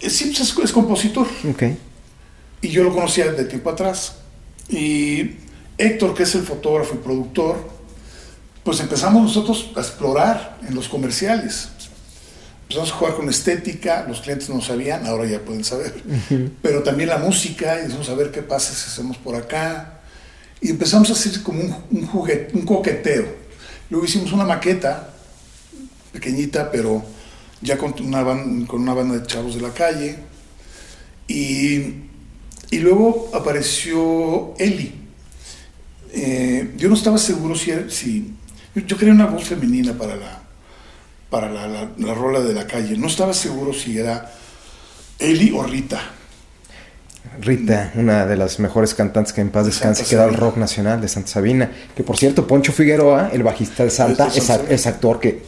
[0.00, 1.26] Eh, Sí, pues, es, es compositor.
[1.48, 1.62] Ok.
[2.62, 4.16] Y yo lo conocía de tiempo atrás.
[4.68, 5.32] Y
[5.78, 7.68] Héctor, que es el fotógrafo y productor,
[8.64, 11.68] pues empezamos nosotros a explorar en los comerciales.
[12.70, 15.92] Empezamos a jugar con estética, los clientes no sabían, ahora ya pueden saber.
[16.62, 20.02] Pero también la música, y empezamos a ver qué pasa si hacemos por acá.
[20.60, 23.26] Y empezamos a hacer como un, un juguete, un coqueteo.
[23.90, 25.12] Luego hicimos una maqueta,
[26.12, 27.04] pequeñita, pero
[27.60, 28.22] ya con una,
[28.68, 30.18] con una banda de chavos de la calle.
[31.26, 31.94] Y,
[32.70, 34.94] y luego apareció Eli.
[36.12, 38.32] Eh, yo no estaba seguro si, si
[38.76, 40.39] yo, quería una voz femenina para la,
[41.30, 42.98] para la, la, rola de la calle.
[42.98, 44.32] No estaba seguro si era
[45.18, 46.00] Eli o Rita.
[47.40, 51.00] Rita, una de las mejores cantantes que en paz descanse, que da el rock nacional
[51.00, 51.70] de Santa Sabina.
[51.94, 55.42] Que por cierto, Poncho Figueroa, el bajista de Santa, es, actor que,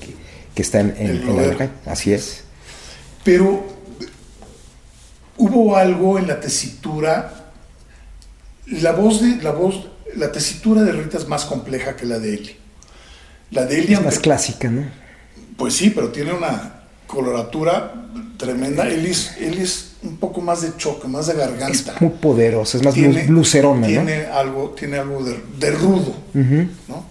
[0.54, 1.72] que, está en, en, la calle.
[1.84, 2.44] Así es.
[3.24, 3.66] Pero
[5.36, 7.50] hubo algo en la tesitura.
[8.66, 12.34] La voz de la voz, la tesitura de Rita es más compleja que la de
[12.34, 12.56] Eli.
[13.50, 15.01] La de Eli es más clásica, ¿no?
[15.62, 16.72] Pues sí, pero tiene una
[17.06, 17.94] coloratura
[18.36, 18.88] tremenda.
[18.88, 21.92] Él es, un poco más de choque, más de garganta.
[21.94, 27.06] Es muy poderoso, es más tiene, blucerona, tiene Algo, tiene algo de, rudo, ¿no?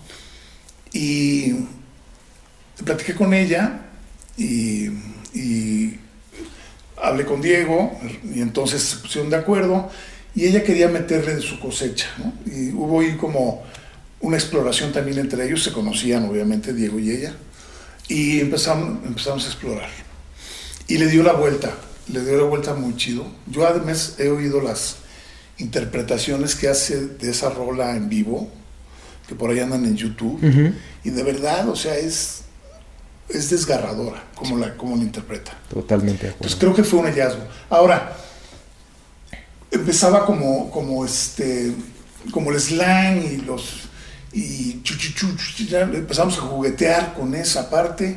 [0.91, 1.66] Y
[2.84, 3.84] platiqué con ella
[4.36, 4.89] y,
[7.02, 7.97] hablé con Diego
[8.36, 9.89] y entonces se pusieron de acuerdo
[10.36, 12.34] y ella quería meterle de su cosecha, ¿no?
[12.54, 13.64] Y hubo ahí como
[14.20, 17.34] una exploración también entre ellos, se conocían obviamente Diego y ella
[18.12, 19.89] y empezamos, empezamos a explorar.
[20.88, 21.72] Y le dio la vuelta,
[22.12, 23.26] le dio la vuelta muy chido.
[23.47, 24.97] Yo además he oído las
[25.57, 28.49] interpretaciones que hace de esa rola en vivo,
[29.30, 30.41] que por ahí andan en YouTube,
[31.03, 32.41] y de verdad, o sea, es,
[33.30, 35.57] es desgarradora como la, como la interpreta.
[35.70, 36.36] Totalmente.
[36.38, 37.43] Pues creo que fue un hallazgo.
[37.70, 38.18] Ahora,
[39.70, 41.72] empezaba como, como, este,
[42.32, 43.91] como el slang y los
[44.34, 44.82] y
[45.68, 48.16] ya empezamos a juguetear con esa parte.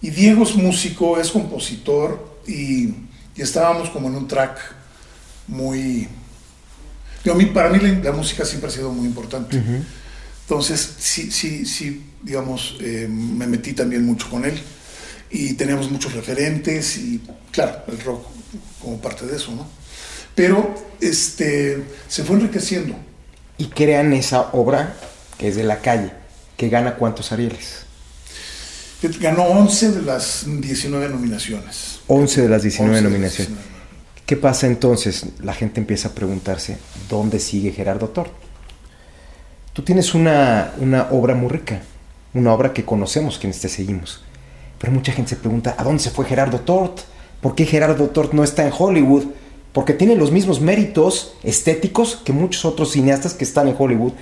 [0.00, 2.94] Y Diego es músico, es compositor y,
[3.36, 4.58] estábamos como en un track
[5.48, 6.06] muy...
[7.54, 9.62] para mí la, música siempre ha sido muy importante.
[10.42, 14.60] Entonces, sí, sí, sí, digamos, eh, me metí también mucho con él
[15.30, 18.26] y teníamos muchos referentes y, claro, el rock
[18.80, 19.66] como parte de eso, ¿no?
[20.34, 22.94] Pero este, se fue enriqueciendo.
[23.58, 24.94] Y crean esa obra
[25.42, 26.12] es de la calle,
[26.56, 27.84] que gana cuántos Arieles.
[29.20, 32.00] Ganó 11 de las 19 nominaciones.
[32.06, 33.52] 11 de las 19 nominaciones.
[34.24, 35.26] ¿Qué pasa entonces?
[35.42, 36.78] La gente empieza a preguntarse,
[37.08, 38.32] ¿dónde sigue Gerardo Tort?
[39.72, 41.82] Tú tienes una, una obra muy rica,
[42.32, 44.22] una obra que conocemos quienes te seguimos.
[44.78, 47.00] Pero mucha gente se pregunta, ¿a dónde se fue Gerardo Tort?
[47.40, 49.24] ¿Por qué Gerardo Tort no está en Hollywood?
[49.72, 54.12] Porque tiene los mismos méritos estéticos que muchos otros cineastas que están en Hollywood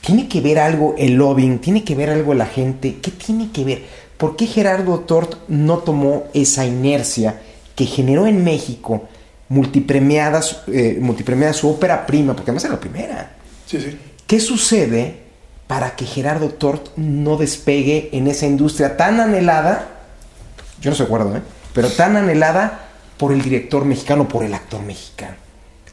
[0.00, 1.58] ¿Tiene que ver algo el lobbying?
[1.58, 2.98] ¿Tiene que ver algo la gente?
[3.02, 3.84] ¿Qué tiene que ver?
[4.16, 7.40] ¿Por qué Gerardo Tort no tomó esa inercia
[7.74, 9.08] que generó en México
[9.48, 12.34] multipremiada, eh, multipremiada su ópera prima?
[12.34, 13.36] Porque además era la primera.
[13.66, 13.98] Sí, sí.
[14.26, 15.20] ¿Qué sucede
[15.66, 19.88] para que Gerardo Tort no despegue en esa industria tan anhelada?
[20.80, 21.42] Yo no se acuerdo, ¿eh?
[21.72, 25.36] Pero tan anhelada por el director mexicano, por el actor mexicano.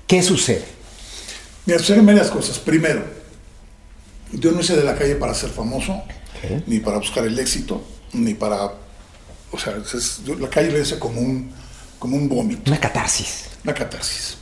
[0.07, 0.63] ¿Qué sucede?
[1.65, 2.57] Me suceden varias cosas.
[2.59, 3.03] Primero,
[4.33, 6.03] yo no hice de la calle para ser famoso,
[6.65, 8.71] ni para buscar el éxito, ni para...
[9.51, 9.75] O sea,
[10.39, 11.51] la calle lo hice como un,
[11.99, 12.69] como un vómito.
[12.69, 13.45] Una catarsis.
[13.63, 14.37] Una catarsis.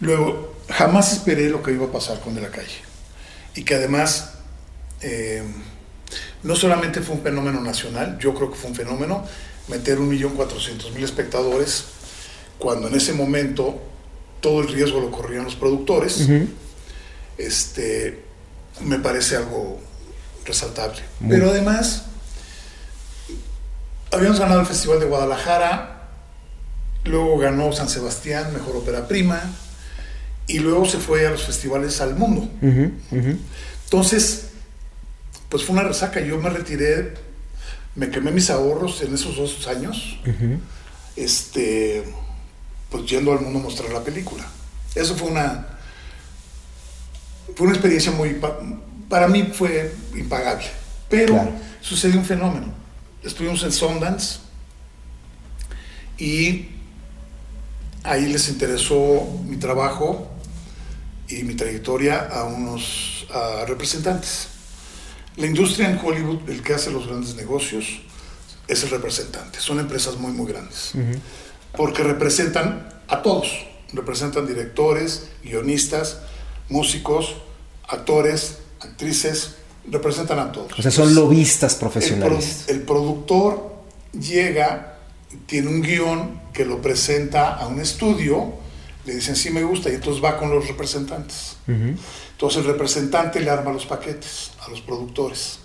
[0.00, 2.78] Luego, jamás esperé lo que iba a pasar con De la Calle.
[3.54, 4.34] Y que además,
[5.00, 5.42] eh,
[6.42, 9.24] no solamente fue un fenómeno nacional, yo creo que fue un fenómeno
[9.68, 11.84] meter un millón cuatrocientos mil espectadores,
[12.58, 13.80] cuando en ese momento
[14.40, 16.28] todo el riesgo lo corrían los productores.
[17.36, 18.24] este,
[18.80, 19.80] me parece algo
[20.44, 21.00] resaltable.
[21.28, 22.04] Pero además,
[24.12, 26.08] habíamos ganado el Festival de Guadalajara,
[27.04, 29.42] luego ganó San Sebastián, Mejor Ópera Prima,
[30.46, 32.48] y luego se fue a los festivales al mundo.
[33.84, 34.46] Entonces,
[35.48, 36.20] pues fue una resaca.
[36.20, 37.14] Yo me retiré,
[37.94, 40.18] me quemé mis ahorros en esos dos años,
[41.16, 42.04] este,
[42.90, 44.46] pues yendo al mundo a mostrar la película.
[44.94, 45.77] Eso fue una
[47.54, 48.40] fue una experiencia muy,
[49.08, 50.66] para mí fue impagable.
[51.08, 52.66] Pero sucedió un fenómeno.
[53.22, 54.40] Estuvimos en Sundance
[56.18, 56.68] y
[58.02, 60.30] ahí les interesó mi trabajo
[61.28, 63.26] y mi trayectoria a unos
[63.66, 64.48] representantes.
[65.36, 68.00] La industria en Hollywood, el que hace los grandes negocios,
[68.66, 69.60] es el representante.
[69.60, 70.92] Son empresas muy, muy grandes.
[71.76, 73.66] Porque representan a todos.
[73.92, 76.18] Representan directores, guionistas,
[76.68, 77.36] músicos,
[77.86, 79.56] actores, actrices,
[79.90, 80.78] representan a todos.
[80.78, 82.64] O sea, son lobistas profesionales.
[82.68, 83.74] El, productor
[84.12, 84.98] llega,
[85.46, 88.52] tiene un guion que lo presenta a un estudio,
[89.06, 91.56] le dicen sí me gusta y entonces va con los representantes.
[91.66, 95.60] Entonces el representante le arma los paquetes a los productores.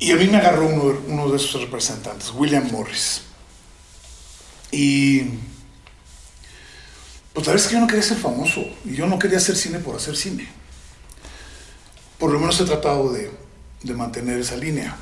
[0.00, 3.22] Y a mí me agarró uno, uno de esos representantes, William Morris.
[4.70, 5.22] Y
[7.32, 8.64] pues la verdad es que yo no quería ser famoso.
[8.84, 10.48] Y yo no quería hacer cine por hacer cine.
[12.18, 13.30] Por lo menos he tratado de,
[13.82, 14.96] de mantener esa línea.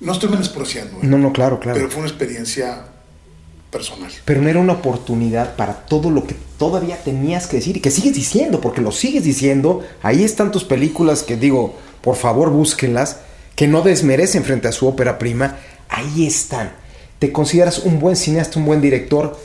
[0.00, 0.98] No estoy menospreciando.
[0.98, 1.00] ¿eh?
[1.02, 1.76] No, no, claro, claro.
[1.76, 2.84] Pero fue una experiencia
[3.70, 4.10] personal.
[4.24, 7.90] Pero no era una oportunidad para todo lo que todavía tenías que decir y que
[7.90, 9.84] sigues diciendo, porque lo sigues diciendo.
[10.02, 13.18] Ahí están tus películas que digo, por favor búsquenlas,
[13.56, 15.56] que no desmerecen frente a su ópera prima.
[15.88, 16.72] Ahí están.
[17.18, 19.38] Te consideras un buen cineasta, un buen director,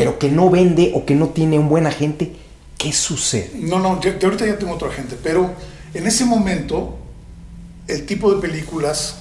[0.00, 2.32] pero que no vende o que no tiene un buen agente.
[2.78, 3.50] ¿Qué sucede?
[3.56, 5.52] No, no, yo, ahorita ya tengo otro agente, pero
[5.92, 6.96] en ese momento
[7.86, 9.16] el tipo de películas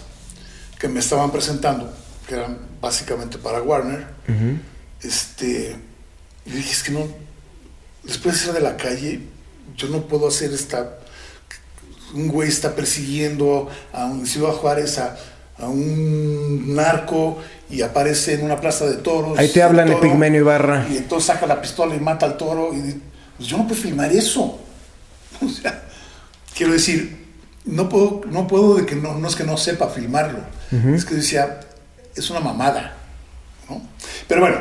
[0.79, 1.93] que me estaban presentando,
[2.25, 4.07] que eran básicamente para Warner,
[5.01, 5.75] este,
[6.45, 7.05] yo dije, es que no,
[8.05, 9.19] después de ser de la calle,
[9.75, 10.97] yo no puedo hacer esta,
[12.13, 15.17] un güey está persiguiendo a un Ciudad Juárez a,
[15.57, 17.39] a un narco
[17.69, 19.37] y aparece en una plaza de toros.
[19.37, 20.87] Ahí te hablan toro, Epigmenio Ibarra.
[20.89, 22.71] Y entonces saca la pistola y mata al toro.
[22.73, 22.99] Y
[23.37, 24.59] pues yo no puedo filmar eso.
[25.41, 25.83] O sea,
[26.55, 27.27] quiero decir,
[27.65, 30.39] no puedo, no puedo de que no, no es que no sepa filmarlo.
[30.71, 30.95] Ujú.
[30.95, 31.61] Es que decía,
[32.15, 32.95] es una mamada.
[33.69, 33.81] ¿no?
[34.27, 34.57] Pero bueno,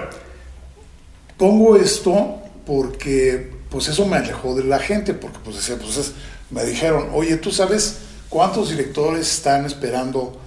[1.36, 6.12] pongo esto porque pues eso me alejó de la gente, porque pues decía, pues es-
[6.50, 7.98] me dijeron, oye, ¿tú sabes
[8.28, 10.40] cuántos directores están esperando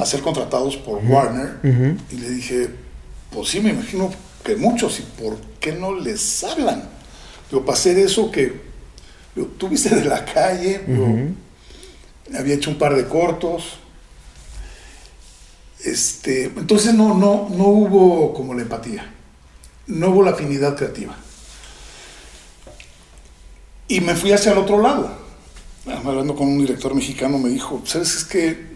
[0.00, 1.58] a ser contratados por Warner?
[2.10, 2.68] Y le dije,
[3.30, 4.12] pues sí, me imagino
[4.44, 6.88] que muchos, ¿y por qué no les hablan?
[7.50, 8.60] Digo, para hacer eso que
[9.34, 11.08] digo, tú viste de la calle, digo,
[12.38, 13.78] había hecho un par de cortos.
[15.84, 19.12] Este, entonces no, no, no hubo como la empatía,
[19.86, 21.16] no hubo la afinidad creativa.
[23.88, 25.26] Y me fui hacia el otro lado.
[25.86, 28.16] Hablando con un director mexicano me dijo, ¿sabes?
[28.16, 28.75] Es que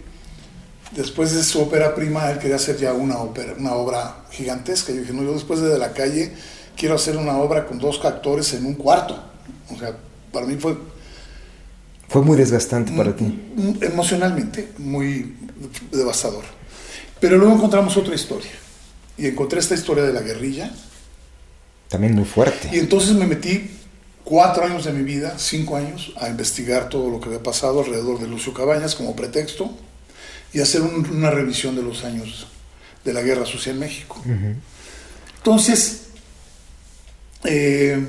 [0.93, 4.93] después de su ópera prima, él quería hacer ya una, ópera, una obra gigantesca.
[4.93, 6.33] Yo dije, no, yo después de, de la calle
[6.77, 9.23] quiero hacer una obra con dos actores en un cuarto.
[9.75, 9.97] O sea,
[10.33, 10.77] para mí fue
[12.09, 13.25] Fue muy desgastante para ti.
[13.25, 15.35] Mm, emocionalmente muy
[15.93, 16.45] devastador.
[17.21, 18.51] Pero luego encontramos otra historia.
[19.17, 20.73] Y encontré esta historia de la guerrilla.
[21.89, 22.71] También muy fuerte.
[22.73, 23.71] Y entonces me metí
[24.25, 28.19] cuatro años de mi vida, cinco años, a investigar todo lo que había pasado alrededor
[28.19, 29.77] de Lucio Cabañas como pretexto
[30.53, 32.47] y hacer un- una revisión de los años
[33.05, 34.23] de la guerra sucia en México.
[35.39, 36.03] Entonces,
[37.45, 38.05] eh,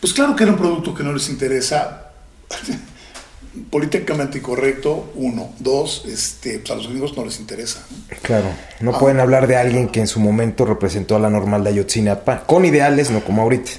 [0.00, 2.12] pues claro que era un producto que no les interesa,
[3.70, 5.52] políticamente incorrecto, uno.
[5.58, 7.84] Dos, este, pues a los gringos no les interesa.
[7.90, 8.16] ¿no?
[8.22, 8.46] Claro,
[8.80, 8.98] no Ah.
[8.98, 12.64] pueden hablar de alguien que en su momento representó a la normal de Ayotzinapa, con
[12.64, 13.70] ideales, no como ahorita,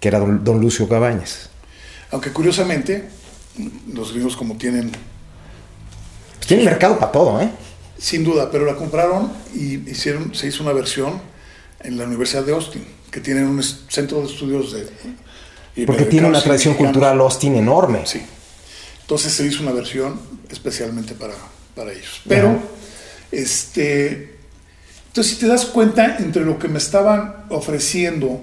[0.00, 1.48] que era don, don Lucio Cabañas.
[2.10, 3.08] Aunque curiosamente,
[3.92, 4.92] los gringos como tienen
[6.46, 7.50] tiene mercado para todo, ¿eh?
[7.98, 11.20] Sin duda, pero la compraron y hicieron, se hizo una versión
[11.80, 15.86] en la Universidad de Austin, que tienen un centro de estudios de...
[15.86, 16.92] Porque tiene una tradición mexicanos.
[16.92, 18.02] cultural Austin enorme.
[18.06, 18.22] Sí.
[19.02, 20.18] Entonces se hizo una versión
[20.50, 21.34] especialmente para,
[21.74, 22.22] para ellos.
[22.26, 22.58] Pero,
[23.30, 24.36] este,
[25.08, 28.40] entonces si te das cuenta entre lo que me estaban ofreciendo,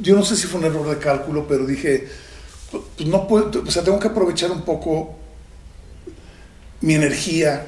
[0.00, 2.08] yo no sé si fue un error de cálculo, pero dije,
[2.70, 5.16] pues no puedo, o sea, tengo que aprovechar un poco
[6.82, 7.66] mi energía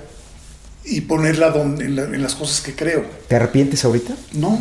[0.84, 3.04] y ponerla donde, en, la- en las cosas que creo.
[3.28, 4.14] ¿Te arrepientes ahorita?
[4.32, 4.58] No.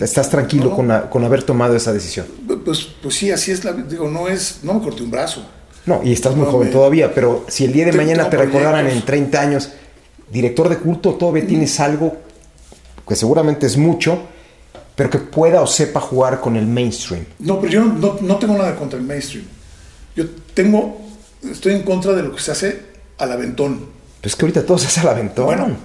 [0.00, 0.76] ¿Estás tranquilo No.
[0.76, 2.26] con, la- con haber tomado esa decisión?
[2.64, 5.44] Pues, pues sí, así es la digo, no es, no me corté un brazo.
[5.84, 8.36] No, y estás muy No, joven me- todavía, pero si el día de mañana te
[8.38, 9.06] recordaran en proyectos.
[9.06, 9.68] 30 años,
[10.30, 12.16] director de culto, todavía tienes algo
[13.06, 14.22] que seguramente es mucho,
[14.94, 17.24] pero que pueda o sepa jugar con el mainstream.
[17.40, 19.44] No, pero yo no, no- no tengo nada contra el mainstream.
[20.16, 20.24] Yo
[20.54, 21.00] tengo,
[21.50, 22.91] estoy en contra de lo que se hace
[23.22, 23.86] al aventón.
[24.20, 25.46] Pues que ahorita todo se hace al aventón.
[25.46, 25.76] Bueno,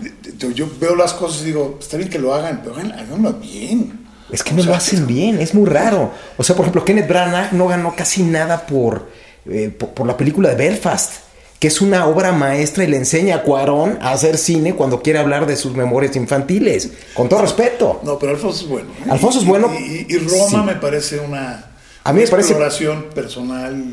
[0.53, 4.05] yo, veo las cosas y digo, está bien que lo hagan, pero háganlo bien.
[4.31, 6.11] Es que O no sea, lo hacen bien, es muy raro.
[6.37, 9.09] O sea, por ejemplo, Kenneth Branagh no ganó casi nada por,
[9.49, 11.13] eh, por, por la película de Belfast,
[11.59, 15.17] que es una obra maestra y le enseña a Cuarón a hacer cine cuando quiere
[15.17, 16.91] hablar de sus memorias infantiles.
[17.15, 18.01] Con todo respeto.
[18.03, 18.89] No, pero Alfonso es bueno.
[18.99, 19.09] ¿eh?
[19.09, 20.57] Alfonso es bueno, Y, y Roma sí.
[20.57, 21.65] me parece una,
[22.03, 23.83] A mí me parece- exploración personal.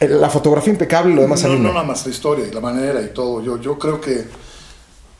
[0.00, 2.60] Eh, La fotografía impecable y lo demás no, no nada más la historia y la
[2.60, 3.42] manera y todo.
[3.42, 4.24] Yo, yo creo que,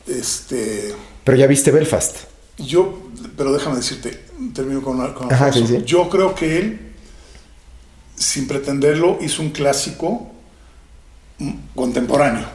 [0.06, 2.16] este, Pero ya viste Belfast.
[2.58, 2.98] yo,
[3.36, 4.24] pero déjame decirte,
[4.54, 5.66] termino con, con Ajá, Alfonso.
[5.68, 5.84] sí, sí.
[5.84, 6.92] Yo creo que él,
[8.16, 10.28] sin pretenderlo, hizo un clásico
[11.74, 12.46] contemporáneo.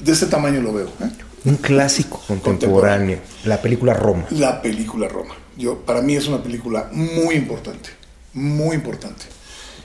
[0.00, 0.86] De este tamaño lo veo.
[1.00, 1.10] ¿eh?
[1.44, 3.18] Un clásico contemporáneo.
[3.44, 4.26] La película Roma.
[4.30, 5.34] La película Roma.
[5.56, 7.90] Yo, para mí es una película muy importante,
[8.34, 9.24] muy importante.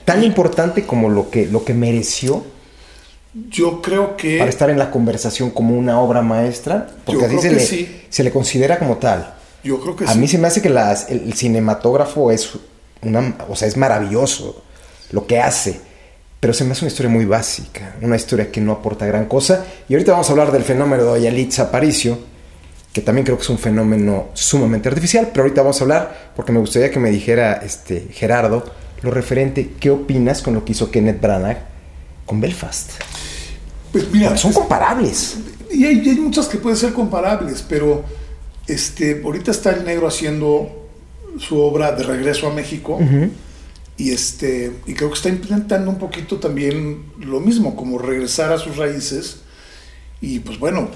[0.04, 2.44] Tan importante como lo que, lo que mereció
[3.50, 4.38] Yo creo que...
[4.38, 8.02] Para estar en la conversación como una obra maestra, porque así se le, sí.
[8.08, 9.34] se le considera como tal.
[9.64, 10.18] Yo creo que A sí.
[10.18, 12.50] mí se me hace que las- el, el cinematógrafo es
[13.02, 14.62] una, o sea, es maravilloso
[15.10, 15.80] lo que hace,
[16.38, 19.64] pero se me hace una historia muy básica, una historia que no aporta gran cosa.
[19.88, 22.18] Y ahorita vamos a hablar del fenómeno de Yalitza Aparicio,
[22.92, 26.52] que también creo que es un fenómeno sumamente artificial, pero ahorita vamos a hablar porque
[26.52, 28.62] me gustaría que me dijera este Gerardo
[29.04, 31.58] lo referente, ¿qué opinas con lo que hizo Kenneth Branagh
[32.26, 32.90] con Belfast?
[33.92, 35.36] Pues mira, Porque son es- comparables.
[35.70, 38.04] y hay, y hay muchas que pueden ser comparables, pero
[38.66, 40.88] este, ahorita está el negro haciendo
[41.38, 42.98] su obra de regreso a México.
[43.96, 48.58] Y, este, y creo que está intentando un poquito también lo mismo, como regresar a
[48.58, 49.38] sus raíces.
[50.20, 50.88] Y pues bueno,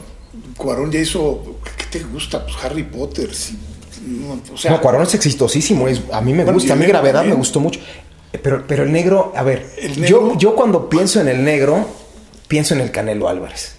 [0.56, 2.44] Cuarón ya hizo, ¿qué te gusta?
[2.44, 3.32] Pues Harry Potter.
[3.34, 3.56] sí,
[4.52, 7.14] o sea, no, Cuarón es exitosísimo, es, a mí me Bueno, gusta, a mí Gravedad
[7.20, 7.34] también.
[7.34, 7.80] me gustó mucho.
[8.42, 9.66] Pero, pero el negro, a ver,
[10.06, 11.88] yo, yo cuando pienso en el negro,
[12.46, 13.76] pienso en el Canelo Álvarez.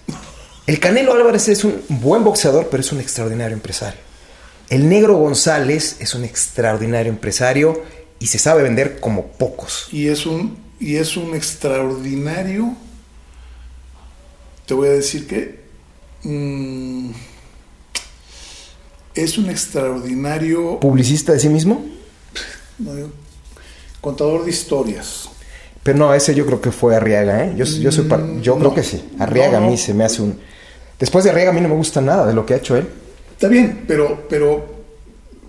[0.66, 4.00] El Canelo Álvarez es un buen boxeador, pero es un extraordinario empresario.
[4.68, 7.82] El negro González es un extraordinario empresario
[8.18, 9.88] y se sabe vender como pocos.
[9.92, 12.74] y es un y es un extraordinario
[14.66, 15.60] te voy a decir que
[16.22, 17.10] mm,
[19.14, 21.84] es un extraordinario ¿Publicista de sí mismo?
[22.78, 23.10] no digo,
[24.00, 25.28] contador de historias
[25.82, 27.54] Pero no, ese yo creo que fue Arriaga, ¿eh?
[27.56, 29.02] Yo, yo, soy par- yo creo que sí.
[29.18, 30.38] Arriaga No, a mí se me hace un...
[30.98, 32.86] Después de Arriaga a mí no me gusta nada de lo que ha hecho él.
[33.32, 34.78] está bien pero pero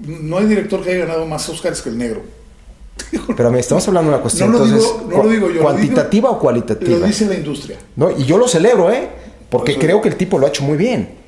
[0.05, 2.21] no hay director que haya ganado más Oscars que el negro
[3.37, 5.47] Pero a mí estamos hablando de una cuestión no lo entonces digo, no lo digo
[5.49, 6.97] yo lo cuantitativa digo- o cualitativa.
[6.99, 8.11] lo dice la industria ¿no?
[8.11, 9.07] Y yo lo celebro, ¿eh?
[9.49, 11.20] Porque creo que el tipo lo ha hecho muy bien.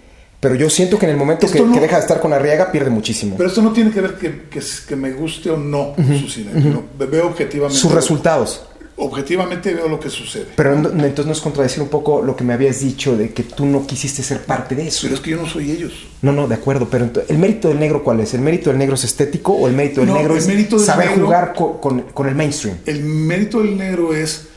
[0.44, 2.34] Pero yo siento que en el momento que, Esto no- que deja de estar con
[2.34, 3.36] Arriaga pierde muchísimo.
[3.38, 6.52] pero esto no tiene que ver que, que, que me guste o no su cine
[6.54, 8.66] no, veo objetivamente Sus resultados.
[8.98, 12.44] objetivamente veo lo que sucede Pero no- entonces no es contradecir un poco lo que
[12.44, 15.00] me habías dicho de que tú no quisiste ser parte de eso.
[15.04, 16.88] pero es que yo no soy ellos No, no, de acuerdo.
[16.92, 18.34] Pero ¿el mérito del negro cuál es?
[18.34, 20.86] ¿El mérito del negro es estético o el mérito del negro el es mérito del
[20.86, 22.78] saber negro- jugar co- con, con el mainstream?
[22.86, 24.48] El mérito del negro es,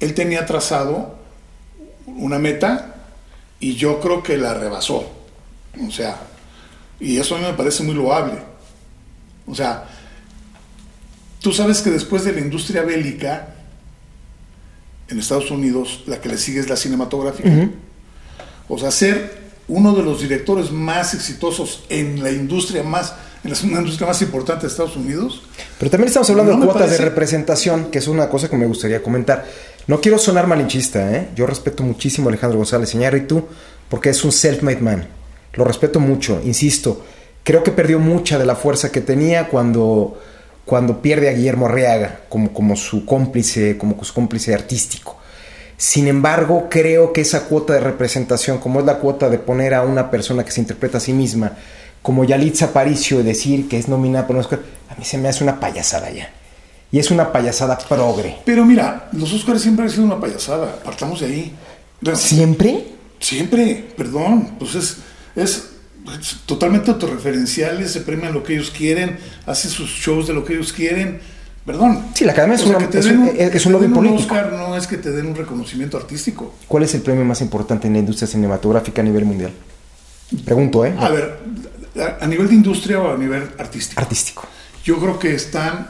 [0.00, 1.14] él tenía trazado
[2.06, 2.94] una meta
[3.60, 5.12] y yo creo que la rebasó.
[5.86, 6.16] O sea,
[7.00, 8.38] y eso a mí me parece muy loable.
[9.46, 9.84] O sea,
[11.40, 13.54] tú sabes que después de la industria bélica
[15.08, 17.50] en Estados Unidos, la que le sigue es la cinematográfica.
[18.68, 23.14] O sea, ser uno de los directores más exitosos en la industria más,
[23.44, 25.42] en la industria más importante de Estados Unidos,
[25.78, 28.66] Pero también estamos hablando No de cuotas de representación, que es una cosa que me
[28.66, 29.46] gustaría comentar.
[29.86, 31.28] No quiero sonar malinchista, ¿eh?
[31.36, 33.46] Yo respeto muchísimo a Alejandro González Iñárritu
[33.88, 35.06] porque es un self-made man.
[35.56, 37.04] Lo respeto mucho, insisto.
[37.42, 40.18] Creo que perdió mucha de la fuerza que tenía cuando,
[40.64, 45.16] cuando pierde a Guillermo Arriaga como, como su cómplice, como su cómplice artístico.
[45.76, 49.82] Sin embargo, creo que esa cuota de representación, como es la cuota de poner a
[49.82, 51.52] una persona que se interpreta a sí misma,
[52.02, 55.28] como Yalitza Aparicio, y decir que es nominada por un Oscar, a mí se me
[55.28, 56.30] hace una payasada ya.
[56.90, 58.38] Y es una payasada progre.
[58.44, 61.52] Pero mira, los Oscars siempre han sido una payasada, partamos de ahí.
[62.14, 62.86] ¿Siempre?
[63.18, 64.98] Siempre, perdón, pues es,
[65.36, 65.68] es,
[66.20, 70.54] es totalmente autorreferenciales, se premian lo que ellos quieren, hacen sus shows de lo que
[70.54, 71.20] ellos quieren,
[71.64, 72.06] perdón.
[72.14, 74.22] Sí, la academia es una- es un- un, es- un lobby político.
[74.34, 76.54] Oscar no es que te den un reconocimiento artístico.
[76.66, 79.52] ¿Cuál es el premio más importante en la industria cinematográfica a nivel mundial?
[80.44, 80.94] Pregunto, ¿eh?
[80.98, 81.38] A ver,
[82.20, 84.00] a, nivel de industria o a nivel artístico.
[84.00, 84.44] Artístico.
[84.84, 85.88] Yo creo que están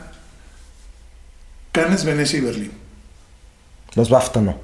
[1.73, 2.73] Cannes, Venecia y Berlín.
[3.95, 4.59] Los BAFTA no.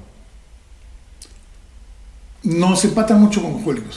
[2.43, 3.93] Nos empatan mucho con Hollywood.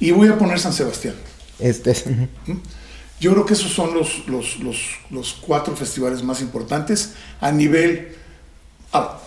[0.00, 1.14] Y voy a poner San Sebastián.
[1.58, 2.60] Es- es- ujú.
[3.20, 4.76] Yo creo que esos son los, los, los,
[5.10, 8.16] los cuatro festivales más importantes a nivel...
[8.92, 9.18] Ah,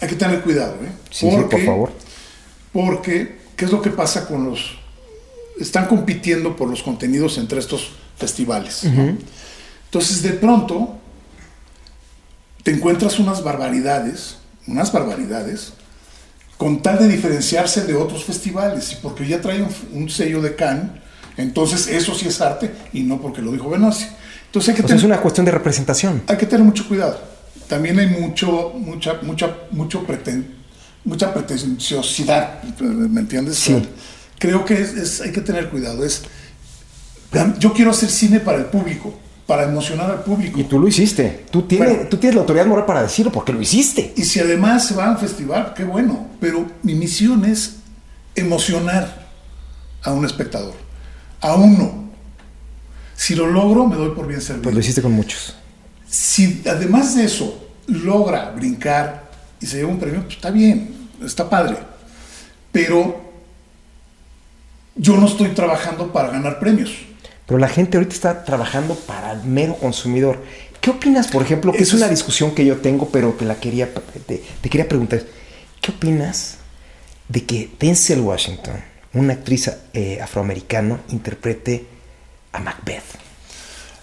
[0.00, 0.92] hay que tener cuidado, ¿eh?
[1.10, 1.92] Sí, sí, por favor.
[2.72, 4.76] Porque, ¿qué es lo que pasa con los...
[5.58, 8.84] Están compitiendo por los contenidos entre estos festivales.
[8.84, 10.96] Entonces, de pronto,
[12.62, 14.36] te encuentras unas barbaridades,
[14.66, 15.72] unas barbaridades,
[16.62, 19.68] con tal de diferenciarse de otros festivales, y porque ya trae un,
[20.00, 20.92] un sello de Cannes,
[21.36, 24.14] entonces eso sí es arte, y no porque lo dijo Venecia.
[24.46, 26.22] Entonces hay que, es una cuestión de representación.
[26.28, 27.18] hay que tener mucho cuidado.
[27.66, 30.44] También hay mucho, mucha, mucha, mucho preten-
[31.04, 33.56] mucha pretenciosidad, ¿me entiendes?
[33.56, 33.82] Sí.
[34.38, 36.04] Creo que es, es- hay que tener cuidado.
[36.04, 36.22] Es,
[37.58, 39.18] yo quiero hacer cine para el público,
[39.52, 40.58] para emocionar al público.
[40.58, 41.44] Y tú lo hiciste.
[41.50, 42.08] Tú tienes, Bueno.
[42.08, 44.14] tú tienes la autoridad moral para decirlo porque lo hiciste.
[44.16, 46.26] Y si además se va a un festival, qué bueno.
[46.40, 47.74] Pero mi misión es
[48.34, 49.28] emocionar
[50.02, 50.72] a un espectador,
[51.42, 52.06] a uno.
[53.14, 54.62] Si lo logro, me doy por bien servido.
[54.62, 55.54] Pues lo hiciste con muchos.
[56.08, 59.28] Si además de eso logra brincar
[59.60, 61.76] y se lleva un premio, pues está bien, está padre.
[62.72, 63.20] Pero
[64.96, 66.90] yo no estoy trabajando para ganar premios.
[67.52, 70.42] Pero la gente ahorita está trabajando para el mero consumidor.
[70.80, 73.92] ¿Qué opinas, por ejemplo, que es una discusión que yo tengo, pero te la quería,
[73.92, 75.22] te, te quería preguntar?
[75.82, 76.56] ¿Qué opinas
[77.28, 78.76] de que Denzel Washington,
[79.12, 81.84] una actriz eh, afroamericana, interprete
[82.52, 83.04] a Macbeth?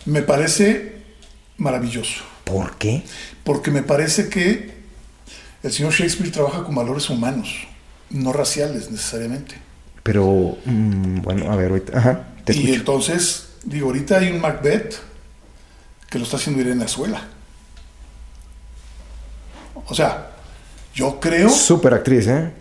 [0.06, 0.98] Me parece
[1.58, 3.02] maravilloso, ¿Por qué?
[3.44, 4.70] porque me parece que
[5.64, 7.50] el señor Shakespeare trabaja con valores humanos,
[8.12, 9.56] no raciales necesariamente.
[10.04, 12.80] Pero, mm, bueno, a ver, ahorita, ajá, te y escucho.
[12.80, 14.96] entonces, digo, ahorita hay un Macbeth
[16.10, 17.22] que lo está haciendo Irene Azuela.
[19.88, 20.32] O sea,
[20.94, 22.52] yo creo, Súper actriz, ¿eh?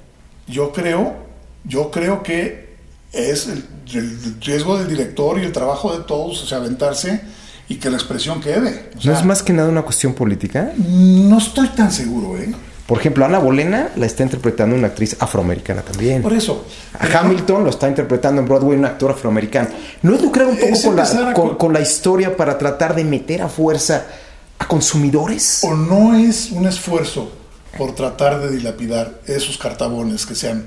[0.46, 1.16] yo creo,
[1.64, 2.76] yo creo que
[3.12, 3.64] es el,
[3.94, 7.20] el riesgo del director y el trabajo de todos, o sea, aventarse
[7.68, 8.90] y que la expresión quede.
[8.96, 10.72] O ¿No es más que nada una cuestión política?
[10.76, 12.54] no estoy tan seguro, ¿eh?
[12.88, 16.22] Por ejemplo, Ana Bolena la está interpretando una actriz afroamericana también.
[16.22, 16.64] Por eso.
[16.98, 19.68] A Hamilton lo está interpretando en Broadway un actor afroamericano.
[20.00, 24.06] ¿No es lucrar un poco la, con la historia para tratar de meter a fuerza
[24.58, 25.60] a consumidores?
[25.64, 27.30] o no es un esfuerzo
[27.76, 30.64] por tratar de dilapidar esos cartabones que se han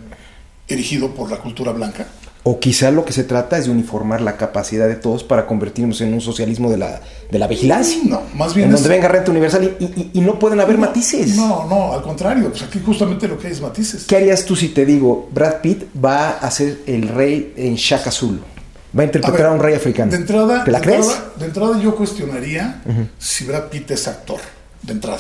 [0.67, 2.05] erigido por la cultura blanca.
[2.43, 6.01] O quizá lo que se trata es de uniformar la capacidad de todos para convertirnos
[6.01, 7.99] en un socialismo de la, de la vigilancia.
[8.03, 10.79] No, más bien En es- donde venga renta universal y, y- y no pueden haber
[10.79, 11.35] matices.
[11.35, 14.05] No, no, al contrario, pues aquí justamente lo que hay es matices.
[14.07, 18.09] ¿Qué harías tú si te digo, Brad Pitt va a ser el rey en Shaka
[18.09, 18.39] Zulu?
[18.97, 20.09] Va a interpretar a, ver, un rey africano.
[20.11, 21.05] De entrada, ¿Te la de crees?
[21.05, 22.81] entrada- de entrada yo cuestionaría
[23.19, 24.39] si Brad Pitt es actor,
[24.83, 25.19] de entrada.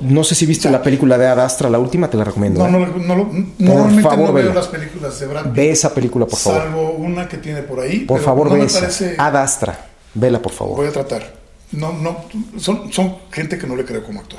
[0.00, 2.66] No sé si viste la película de Ad Astra, la última, te la recomiendo.
[2.68, 2.88] No, ¿eh?
[2.96, 6.26] no, no, lo- normalmente favor, no veo las películas de Brad Pitt, Ve esa película,
[6.26, 6.62] por favor.
[6.62, 8.00] salvo una que tiene por ahí.
[8.00, 8.80] Por favor, no ve esa.
[8.80, 9.14] parece...
[9.18, 9.86] Ad Astra.
[10.14, 10.76] Vela, por favor.
[10.76, 11.34] Voy a tratar.
[11.72, 12.24] No, no,
[12.58, 14.38] son, son gente que no le creo como actor.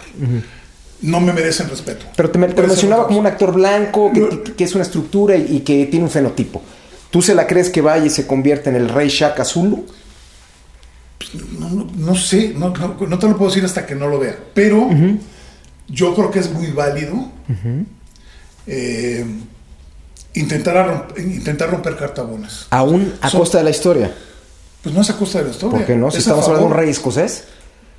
[1.01, 2.05] No me merecen respeto.
[2.15, 5.57] Pero te, me- te mencionaba como un actor blanco, que, que- es una estructura y,
[5.57, 6.61] y que tiene un fenotipo.
[7.09, 9.43] ¿Tú se la crees que vaya y se convierte en el rey Shaka
[11.59, 14.19] No, no, no sé, no, no- no te lo puedo decir hasta que no lo
[14.19, 14.37] vea.
[14.53, 14.89] Pero
[15.87, 17.29] yo creo que es muy válido
[18.67, 19.25] eh,
[20.33, 22.67] intentar, a romp- intentar romper cartabones.
[22.69, 24.13] Aún a costa de la historia.
[24.81, 25.77] Pues no es a costa de la historia.
[25.77, 26.09] ¿Por qué no?
[26.11, 27.45] Si es estamos hablando de un rey escocés.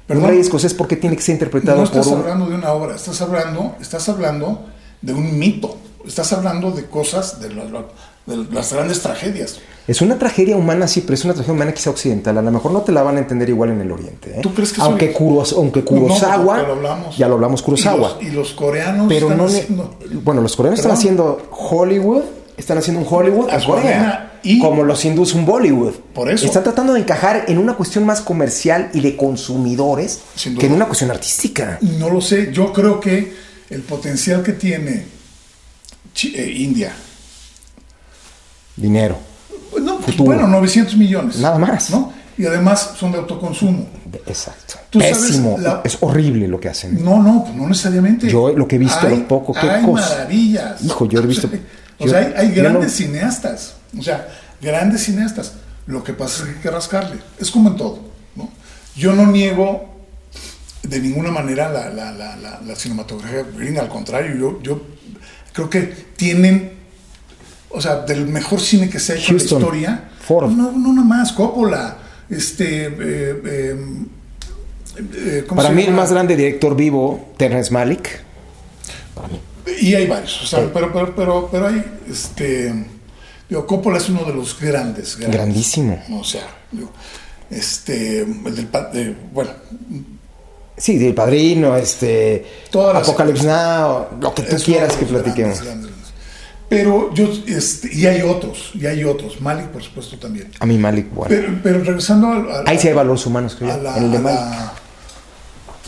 [0.06, 0.24] Perdón.
[0.24, 2.22] Un rey escocés, ¿por qué tiene que ser interpretado No estás por un...
[2.22, 4.66] hablando de una obra, estás hablando, estás hablando
[5.00, 5.78] de un mito.
[6.06, 7.86] Estás hablando de cosas, de, la-
[8.26, 9.58] de las grandes tragedias.
[9.88, 12.38] Es una tragedia humana, sí, pero es una tragedia humana quizá occidental.
[12.38, 14.30] A lo mejor no te la van a entender igual en el Oriente.
[14.30, 14.40] ¿eh?
[14.40, 17.16] ¿Tú crees que aunque, soy- Kuros- aunque No, Kurosawa, lo hablamos.
[17.18, 18.18] ya lo hablamos Kurosawa.
[18.20, 22.22] Y los, y los coreanos pero están no haciendo- bueno, los coreanos están haciendo Hollywood,
[22.56, 25.94] están haciendo un Hollywood a Corea, y- como los hindús un Bollywood.
[26.14, 26.46] Por eso.
[26.46, 30.20] Están tratando de encajar en una cuestión más comercial y de consumidores
[30.60, 31.78] que en una cuestión artística.
[31.98, 33.32] No lo sé, yo creo que
[33.68, 35.06] el potencial que tiene
[36.22, 36.94] eh, India,
[38.76, 39.18] Dinero.
[39.80, 40.24] no, pues, Futuro.
[40.24, 41.36] bueno, 900 millones.
[41.38, 41.90] Nada más.
[41.90, 42.12] ¿no?
[42.38, 43.86] Y además son de autoconsumo.
[44.26, 44.74] Exacto.
[44.90, 45.56] Tú sabes, Pésimo.
[45.58, 47.02] la- Es horrible lo que hacen.
[47.04, 48.28] No, no, pues no necesariamente.
[48.28, 50.08] Yo lo que he visto, hay, lo poco, qué hay cosa.
[50.10, 50.82] maravillas.
[50.84, 51.48] Hijo, yo he visto-
[51.98, 53.74] O sea, hay, grandes no- cineastas.
[53.98, 54.26] O sea,
[54.60, 55.52] grandes cineastas.
[55.86, 57.16] Lo que pasa es que hay que rascarle.
[57.38, 57.98] Es como en todo.
[58.34, 58.50] ¿no?
[58.96, 59.88] Yo no niego
[60.82, 64.82] de ninguna manera la, la- la- la- la cinematografía gringa, al contrario, yo, yo
[65.52, 65.82] creo que
[66.16, 66.72] tienen,
[67.72, 70.04] o sea, del mejor cine que se ha hecho en la historia.
[70.20, 70.50] Ford.
[70.50, 71.96] No, no nada más, Coppola,
[72.30, 73.76] este, eh, eh,
[74.96, 78.20] eh, ¿cómo Para se mí el más grande director vivo, Terrence Malick.
[79.80, 82.72] Y hay varios, o sea, pero, pero, pero, pero hay, este,
[83.48, 85.40] digo, Coppola es uno de los grandes, grandes.
[85.40, 86.02] Grandísimo.
[86.12, 86.90] O sea, digo,
[87.50, 89.50] este, el del, de- bueno,
[90.76, 92.44] Sí, del padrino, este.
[92.94, 95.60] Apocalypse Now, lo que tú quieras que platiquemos.
[95.62, 96.01] grandes, grandes.
[96.74, 100.48] Pero yo, este, y hay otros, y hay otros, Malik por supuesto también.
[100.58, 101.28] A mí Malik, bueno.
[101.28, 104.16] Pero, pero regresando al, al- Ahí sí hay valores humanos, creo a la, el de
[104.16, 104.40] a Malik.
[104.40, 104.72] la-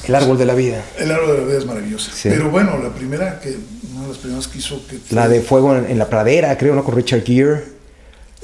[0.06, 0.82] El árbol de la vida.
[0.98, 2.10] el árbol de la vida es maravilloso.
[2.14, 2.28] Sí.
[2.28, 3.56] Pero bueno, la primera que,
[3.92, 6.74] una de las primeras que hizo que La de Fuego en, en la Pradera, creo,
[6.74, 6.84] ¿no?
[6.84, 7.73] Con Richard Gere.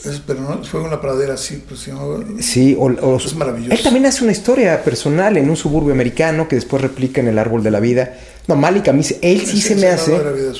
[0.04, 3.72] Es- pero no, fue en la pradera, sí, pues llamaba- Sí, o, o- Es maravilloso.
[3.74, 7.38] Él también hace una historia personal en un suburbio americano que después replica en El
[7.38, 8.14] árbol de la vida.
[8.46, 10.12] No, Malik a mí, se- él sí se me hace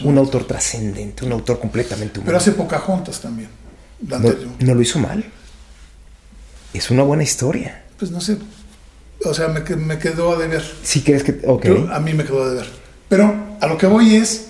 [0.05, 2.27] un- autor trascendente, un autor completamente humano.
[2.27, 3.49] Pero hace Pocahontas también.
[4.61, 5.25] no, lo hizo mal.
[6.73, 7.83] Es una buena historia.
[7.99, 8.39] Pues no sé.
[9.25, 10.62] O sea, me, me quedó a deber.
[10.83, 11.41] Si crees que...
[11.47, 11.65] Ok.
[11.67, 12.67] Yo- a mí me quedó a deber.
[13.09, 14.47] Pero a lo que voy es.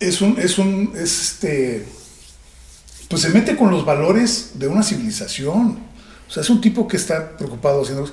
[0.00, 0.38] Es un.
[0.40, 0.92] Es un.
[0.96, 1.84] Es este.
[3.12, 5.78] Pues se mete con los valores de una civilización.
[6.26, 8.10] O sea, es un tipo que está preocupado haciendo.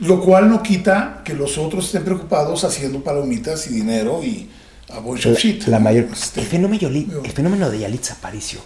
[0.00, 4.50] Lo cual no quita que los otros estén preocupados haciendo palomitas y dinero y
[4.90, 5.64] a bunch of shit.
[5.66, 8.60] La mayor, Este, el, fenómeno, el fenómeno de Yalitza Aparicio,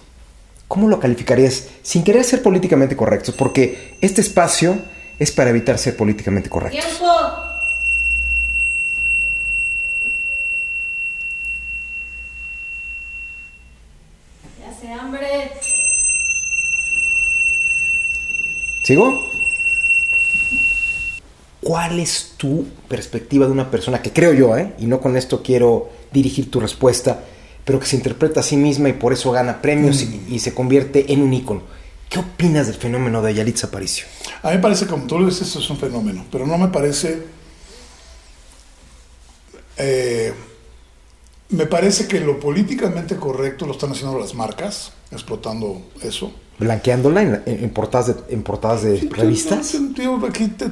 [0.66, 3.37] ¿cómo lo calificarías sin querer ser políticamente correctos?
[3.37, 4.79] Porque este espacio
[5.16, 6.85] es para evitar ser políticamente correctos.
[6.85, 7.07] ¡Tiempo!
[14.61, 15.53] Ya hace hambre.
[18.89, 19.20] ¿Sigo?
[21.60, 25.43] ¿Cuál es tu perspectiva de una persona que creo yo, eh, y no con esto
[25.43, 27.23] quiero dirigir tu respuesta,
[27.66, 30.55] pero que se interpreta a sí misma y por eso gana premios y, y se
[30.55, 31.65] convierte en un ícono?
[32.09, 34.06] ¿Qué opinas del fenómeno de Yalitza Aparicio?
[34.43, 37.24] A mí me parece, como tú lo dices, es un fenómeno, pero no me parece...
[39.77, 40.32] eh,
[41.51, 46.32] me parece que lo políticamente correcto lo están haciendo las marcas, explotando eso.
[46.59, 49.74] Blanqueándola en, en- en portadas de, en portadas de Sí, revistas.
[50.28, 50.66] aquí te-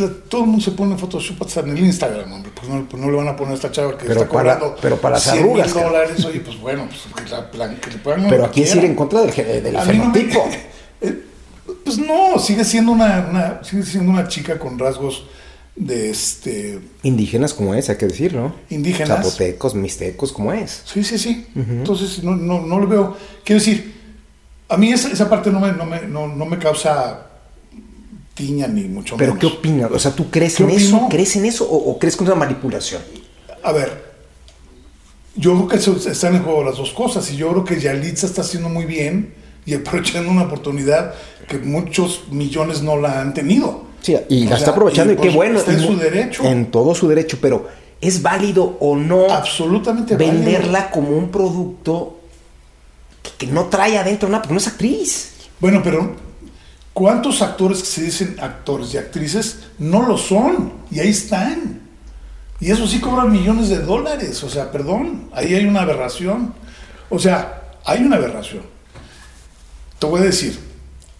[0.00, 2.50] la- todo el mundo se pone Photoshop hasta en el Instagram, hombre.
[2.54, 4.54] Pues no, pues no le van a poner a esta chava que Pero está para-
[4.58, 6.24] cobrando pero para las 100 arrugas, dólares.
[6.24, 8.94] Oye, pues bueno, pues que, la, plan- que le pongan Pero aquí es ir en
[8.96, 9.32] contra del,
[9.62, 10.12] del no me-.
[11.02, 11.24] Eh,
[11.84, 15.26] pues no, sigue siendo una, una- sigue siendo una chica con rasgos
[15.76, 18.54] de este Indígenas como es, hay que decir, ¿no?
[18.70, 19.24] Indígenas.
[19.24, 20.82] Zapotecos, mixtecos como es.
[20.84, 21.46] Sí, sí, sí.
[21.56, 23.16] Entonces no, no, no lo veo.
[23.44, 24.01] Quiero decir,
[24.72, 27.26] a mí esa, esa parte no me, no, me, no, no me causa
[28.34, 29.40] tiña ni mucho Pero menos.
[29.52, 29.90] ¿qué opinas?
[29.90, 31.06] O sea, ¿tú crees ¿Qué en eso?
[31.10, 33.02] ¿Crees en eso o, o crees que es una manipulación?
[33.62, 34.02] A ver,
[35.36, 38.40] yo creo que están en juego las dos cosas y yo creo que Yalitza está
[38.40, 39.34] haciendo muy bien
[39.66, 41.14] y aprovechando una oportunidad
[41.48, 43.84] que muchos millones no la han tenido.
[44.00, 45.58] Sí, y O la sea, está aprovechando y, qué bueno.
[45.58, 46.44] Está en su derecho.
[46.44, 47.68] En todo su derecho, pero
[48.00, 50.32] ¿es válido o no Absolutamente válido.
[50.32, 52.18] venderla como un producto
[53.38, 54.42] que, no trae adentro nada?
[54.42, 55.32] Porque no es actriz.
[55.60, 56.16] Bueno, pero
[56.92, 60.72] ¿cuántos actores que se dicen actores y actrices no lo son?
[60.90, 61.80] Y ahí están.
[62.60, 64.42] Y eso sí cobran millones de dólares.
[64.44, 66.54] O sea, perdón, ahí hay una aberración.
[67.10, 68.62] O sea, hay una aberración.
[69.98, 70.58] Te voy a decir,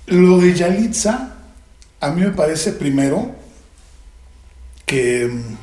[0.07, 1.35] lo de Yalitza,
[2.01, 3.35] a mí me parece primero
[4.87, 5.57] que, mm,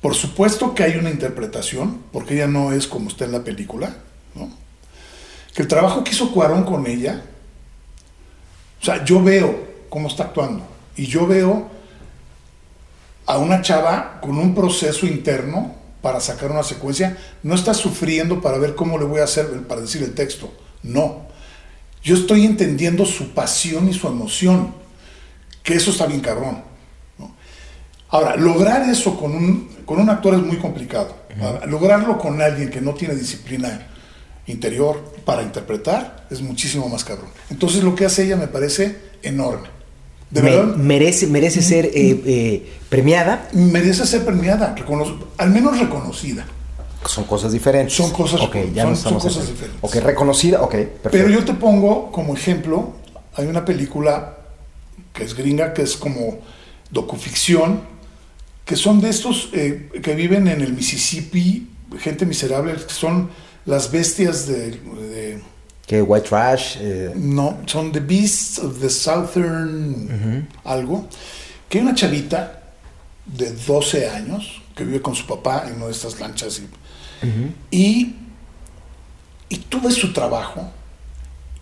[0.00, 3.96] por supuesto que hay una interpretación, porque ella no es como está en la película.
[5.56, 7.22] Que el trabajo que hizo Cuarón con ella,
[8.78, 10.66] o sea, yo veo cómo está actuando
[10.96, 11.70] y yo veo
[13.24, 18.58] a una chava con un proceso interno para sacar una secuencia, no está sufriendo para
[18.58, 20.52] ver cómo le voy a hacer para decir el texto,
[20.82, 21.24] no.
[22.02, 24.74] Yo estoy entendiendo su pasión y su emoción,
[25.62, 26.64] que eso está bien cabrón.
[27.16, 27.34] ¿no?
[28.10, 31.16] Ahora, lograr eso con un, con un actor es muy complicado.
[31.40, 33.94] Ahora, lograrlo con alguien que no tiene disciplina
[34.46, 37.28] interior para interpretar es muchísimo más cabrón.
[37.50, 39.68] Entonces lo que hace ella me parece enorme.
[40.30, 41.92] De Me- verdad, merece merece ser eh,
[42.26, 43.48] eh, premiada.
[43.52, 44.74] merece ser premiada,
[45.38, 46.46] al menos reconocida.
[47.06, 47.94] Son cosas diferentes.
[47.94, 49.78] Son cosas- Ok, ya son- no son cosas en- diferentes.
[49.82, 51.10] Ok, reconocida, ok, perfecto.
[51.12, 52.94] Pero yo te pongo como ejemplo,
[53.36, 54.36] hay una película
[55.12, 56.38] que es gringa, que es como
[56.90, 57.80] docuficción,
[58.64, 61.68] que son de estos eh, que viven en el Mississippi,
[62.00, 63.30] gente miserable, que son
[63.66, 65.42] las bestias de, de-
[65.86, 66.76] Que White Trash.
[66.80, 71.08] eh, no, son The Beasts of the Southern algo,
[71.68, 72.62] que hay una chavita
[73.24, 76.68] de 12 años que vive con su papá en una de estas lanchas y,
[77.70, 78.16] y,
[79.48, 80.70] y tú ves su trabajo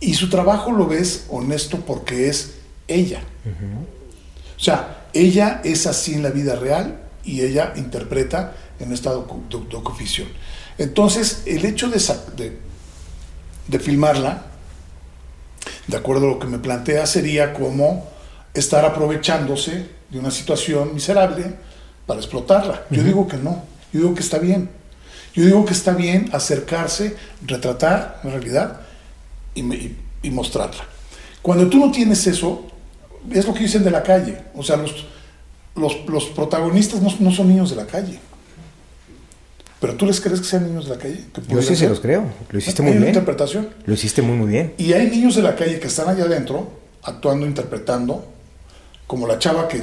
[0.00, 2.54] y su trabajo lo ves honesto porque es
[2.88, 3.22] ella.
[4.56, 9.48] O sea, ella es así en la vida real y ella interpreta en esta docu-
[9.48, 10.28] doc- docuficción.
[10.78, 11.98] Entonces, el hecho de,
[12.36, 12.58] de,
[13.68, 14.42] de filmarla,
[15.86, 18.08] de acuerdo a lo que me plantea, sería como
[18.54, 21.54] estar aprovechándose de una situación miserable
[22.06, 22.84] para explotarla.
[22.90, 24.68] Yo digo que no, yo digo que está bien.
[25.34, 28.80] Yo digo que está bien acercarse, retratar la realidad
[29.54, 30.84] y, me- y- y mostrarla.
[31.42, 32.66] Cuando tú no tienes eso,
[33.32, 34.38] es lo que dicen de la calle.
[34.54, 35.06] O sea, los,
[35.74, 38.18] los, los protagonistas no, no son niños de la calle.
[39.84, 41.20] Pero tú les crees que sean niños de la calle.
[41.34, 42.24] ¿Que Yo sí se los creo.
[42.48, 43.08] Lo hiciste muy bien.
[43.08, 43.68] interpretación.
[43.84, 44.72] Lo hiciste muy, muy bien.
[44.78, 46.70] Y hay niños de la calle que están allá adentro,
[47.02, 48.24] actuando, interpretando,
[49.06, 49.82] como la chava que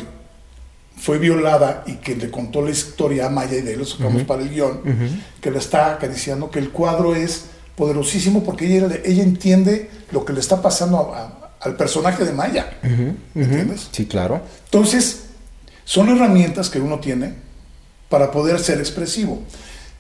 [0.98, 4.24] fue violada y que le contó la historia a Maya y de ahí lo sacamos
[4.24, 4.82] para el guion,
[5.40, 7.46] que la está acariciando, que el cuadro es
[7.76, 12.34] poderosísimo porque ella, ella entiende lo que le está pasando a- a- al personaje de
[12.34, 12.74] Maya.
[13.36, 13.88] ¿Entiendes?
[13.92, 14.42] Sí, claro.
[14.66, 15.26] Entonces,
[15.86, 17.36] son herramientas que uno tiene
[18.10, 19.44] para poder ser expresivo.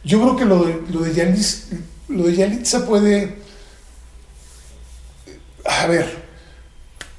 [0.03, 1.65] Yo creo que lo de, lo de, Yalis-
[2.07, 3.35] lo de Yalitza puede,
[5.65, 6.07] a ver,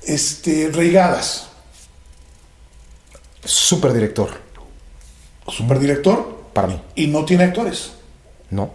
[0.03, 1.49] este, reigadas.
[3.45, 4.31] Super director.
[5.49, 6.81] Superdirector Para mí.
[6.95, 7.93] y no tiene actores.
[8.51, 8.73] No.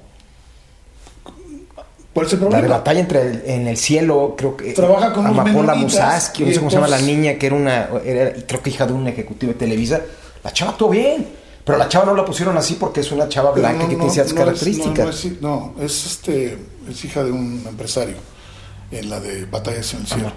[2.14, 2.78] ¿Cuál es el La de problema?
[2.78, 4.74] batalla entre el- en el cielo, creo que.
[4.74, 7.90] Trabaja con unos Amapola Musaski, no sé cómo se llama la niña, que era una.
[8.04, 10.02] Era, creo que hija de un ejecutivo de Televisa.
[10.44, 11.28] La chava actuó bien.
[11.68, 14.10] Pero la chava no la pusieron así porque es una chava blanca no- que tiene
[14.11, 15.06] ciertas no características.
[15.06, 16.57] No, es, no, es, este,
[16.89, 18.15] es hija de un empresario
[18.89, 20.31] en la de Batallas en el Cielo.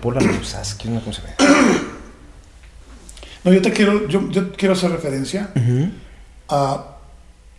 [0.64, 1.28] Sé cómo se ve.
[3.44, 5.50] No, yo te quiero, yo, yo quiero hacer referencia
[6.48, 6.84] a.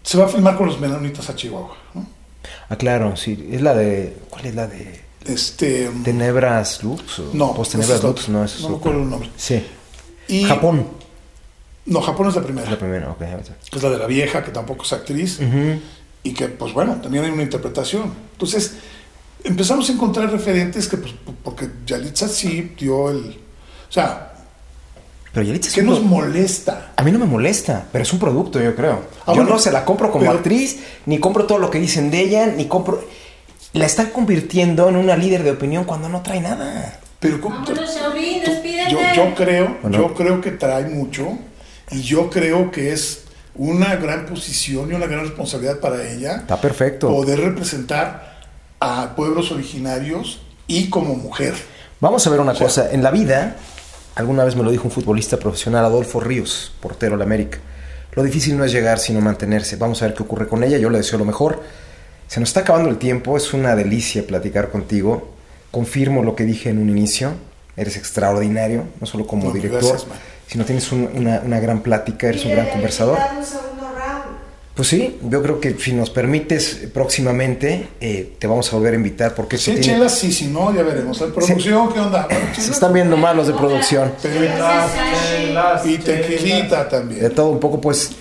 [0.03, 2.05] Se va a filmar con los menonitas a Chihuahua, ¿no?
[2.69, 3.49] Ah, claro, sí.
[3.51, 4.17] Es la de.
[4.29, 5.01] ¿Cuál es la de.
[5.25, 5.89] Este.
[6.03, 7.19] Tenebras Lux?
[7.19, 9.29] O No, Post Tenebras Lux, no, esa es No me acuerdo el nombre.
[9.37, 9.65] Sí.
[10.27, 10.87] Y- Japón.
[11.91, 12.69] No, Japón es la Es primera.
[12.71, 13.21] la primera, ok.
[13.73, 15.39] Es la de la vieja, que tampoco es actriz.
[16.23, 18.13] Y que, pues bueno, también hay una interpretación.
[18.33, 18.75] Entonces,
[19.43, 21.13] empezamos a encontrar referentes que, pues,
[21.43, 23.37] porque Yalitza sí dio el.
[23.89, 24.33] O sea,
[25.33, 26.91] Pero Yalitza ¿qué nos molesta?
[26.95, 29.01] A mí no me molesta, pero es un producto, yo creo.
[29.21, 31.79] Ah, yo bueno, no se la compro como pero- actriz, ni compro todo lo que
[31.79, 33.03] dicen de ella, ni compro.
[33.73, 36.99] La están convirtiendo en una líder de opinión cuando no trae nada.
[37.19, 38.41] Pero ¿cómo- Vámonos, Shaolin,
[38.89, 39.97] yo, yo creo, Bueno.
[39.97, 41.37] yo creo que trae mucho
[41.91, 43.23] y yo creo que es
[43.55, 47.07] una gran posición y una gran responsabilidad para ella Está perfecto.
[47.09, 48.39] poder representar
[48.79, 51.53] a pueblos originarios y como mujer.
[51.99, 52.91] Vamos a ver una O sea- cosa.
[52.91, 53.57] En la vida,
[54.15, 57.59] alguna vez me lo dijo un futbolista profesional, Adolfo Ríos, portero de la América.
[58.13, 59.75] Lo difícil no es llegar, sino mantenerse.
[59.75, 60.77] Vamos a ver qué ocurre con ella.
[60.77, 61.61] Yo le deseo lo mejor.
[62.27, 63.37] Se nos está acabando el tiempo.
[63.37, 65.33] Es una delicia platicar contigo.
[65.69, 67.33] Confirmo lo que dije en un inicio.
[67.77, 70.05] Eres extraordinario, no solo como No, director, gracias,
[70.57, 70.65] man.
[70.65, 73.17] sino tienes un- una, una gran plática, eres un gran conversador.
[73.37, 74.23] Un segundo round.
[74.75, 78.93] Pues sí, yo creo que si nos permites eh, próximamente, eh, te vamos a volver
[78.93, 81.19] a invitar porque esto Sí, tiene- chelas, sí, si no, ya veremos.
[81.19, 82.25] ¿La producción qué onda?
[82.29, 82.69] Bueno, se chelas.
[82.71, 84.13] están viendo mal los de producción.
[84.21, 84.35] Pero
[85.85, 87.21] y tequilita también.
[87.21, 88.11] De todo un poco, pues.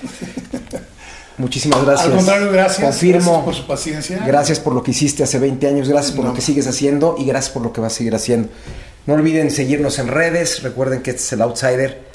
[1.38, 2.08] Muchísimas gracias.
[2.08, 2.80] Al contrario, gracias.
[2.86, 3.20] Confirmo.
[3.22, 4.22] Gracias por su paciencia.
[4.26, 6.30] Gracias por lo que hiciste hace 20 años, gracias por No.
[6.30, 8.50] lo que sigues haciendo y gracias por lo que vas a seguir haciendo.
[9.06, 12.09] No olviden seguirnos en redes, recuerden que este es el Outsider.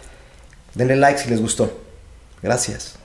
[0.75, 1.71] Denle like si les gustó.
[2.43, 2.95] Gracias.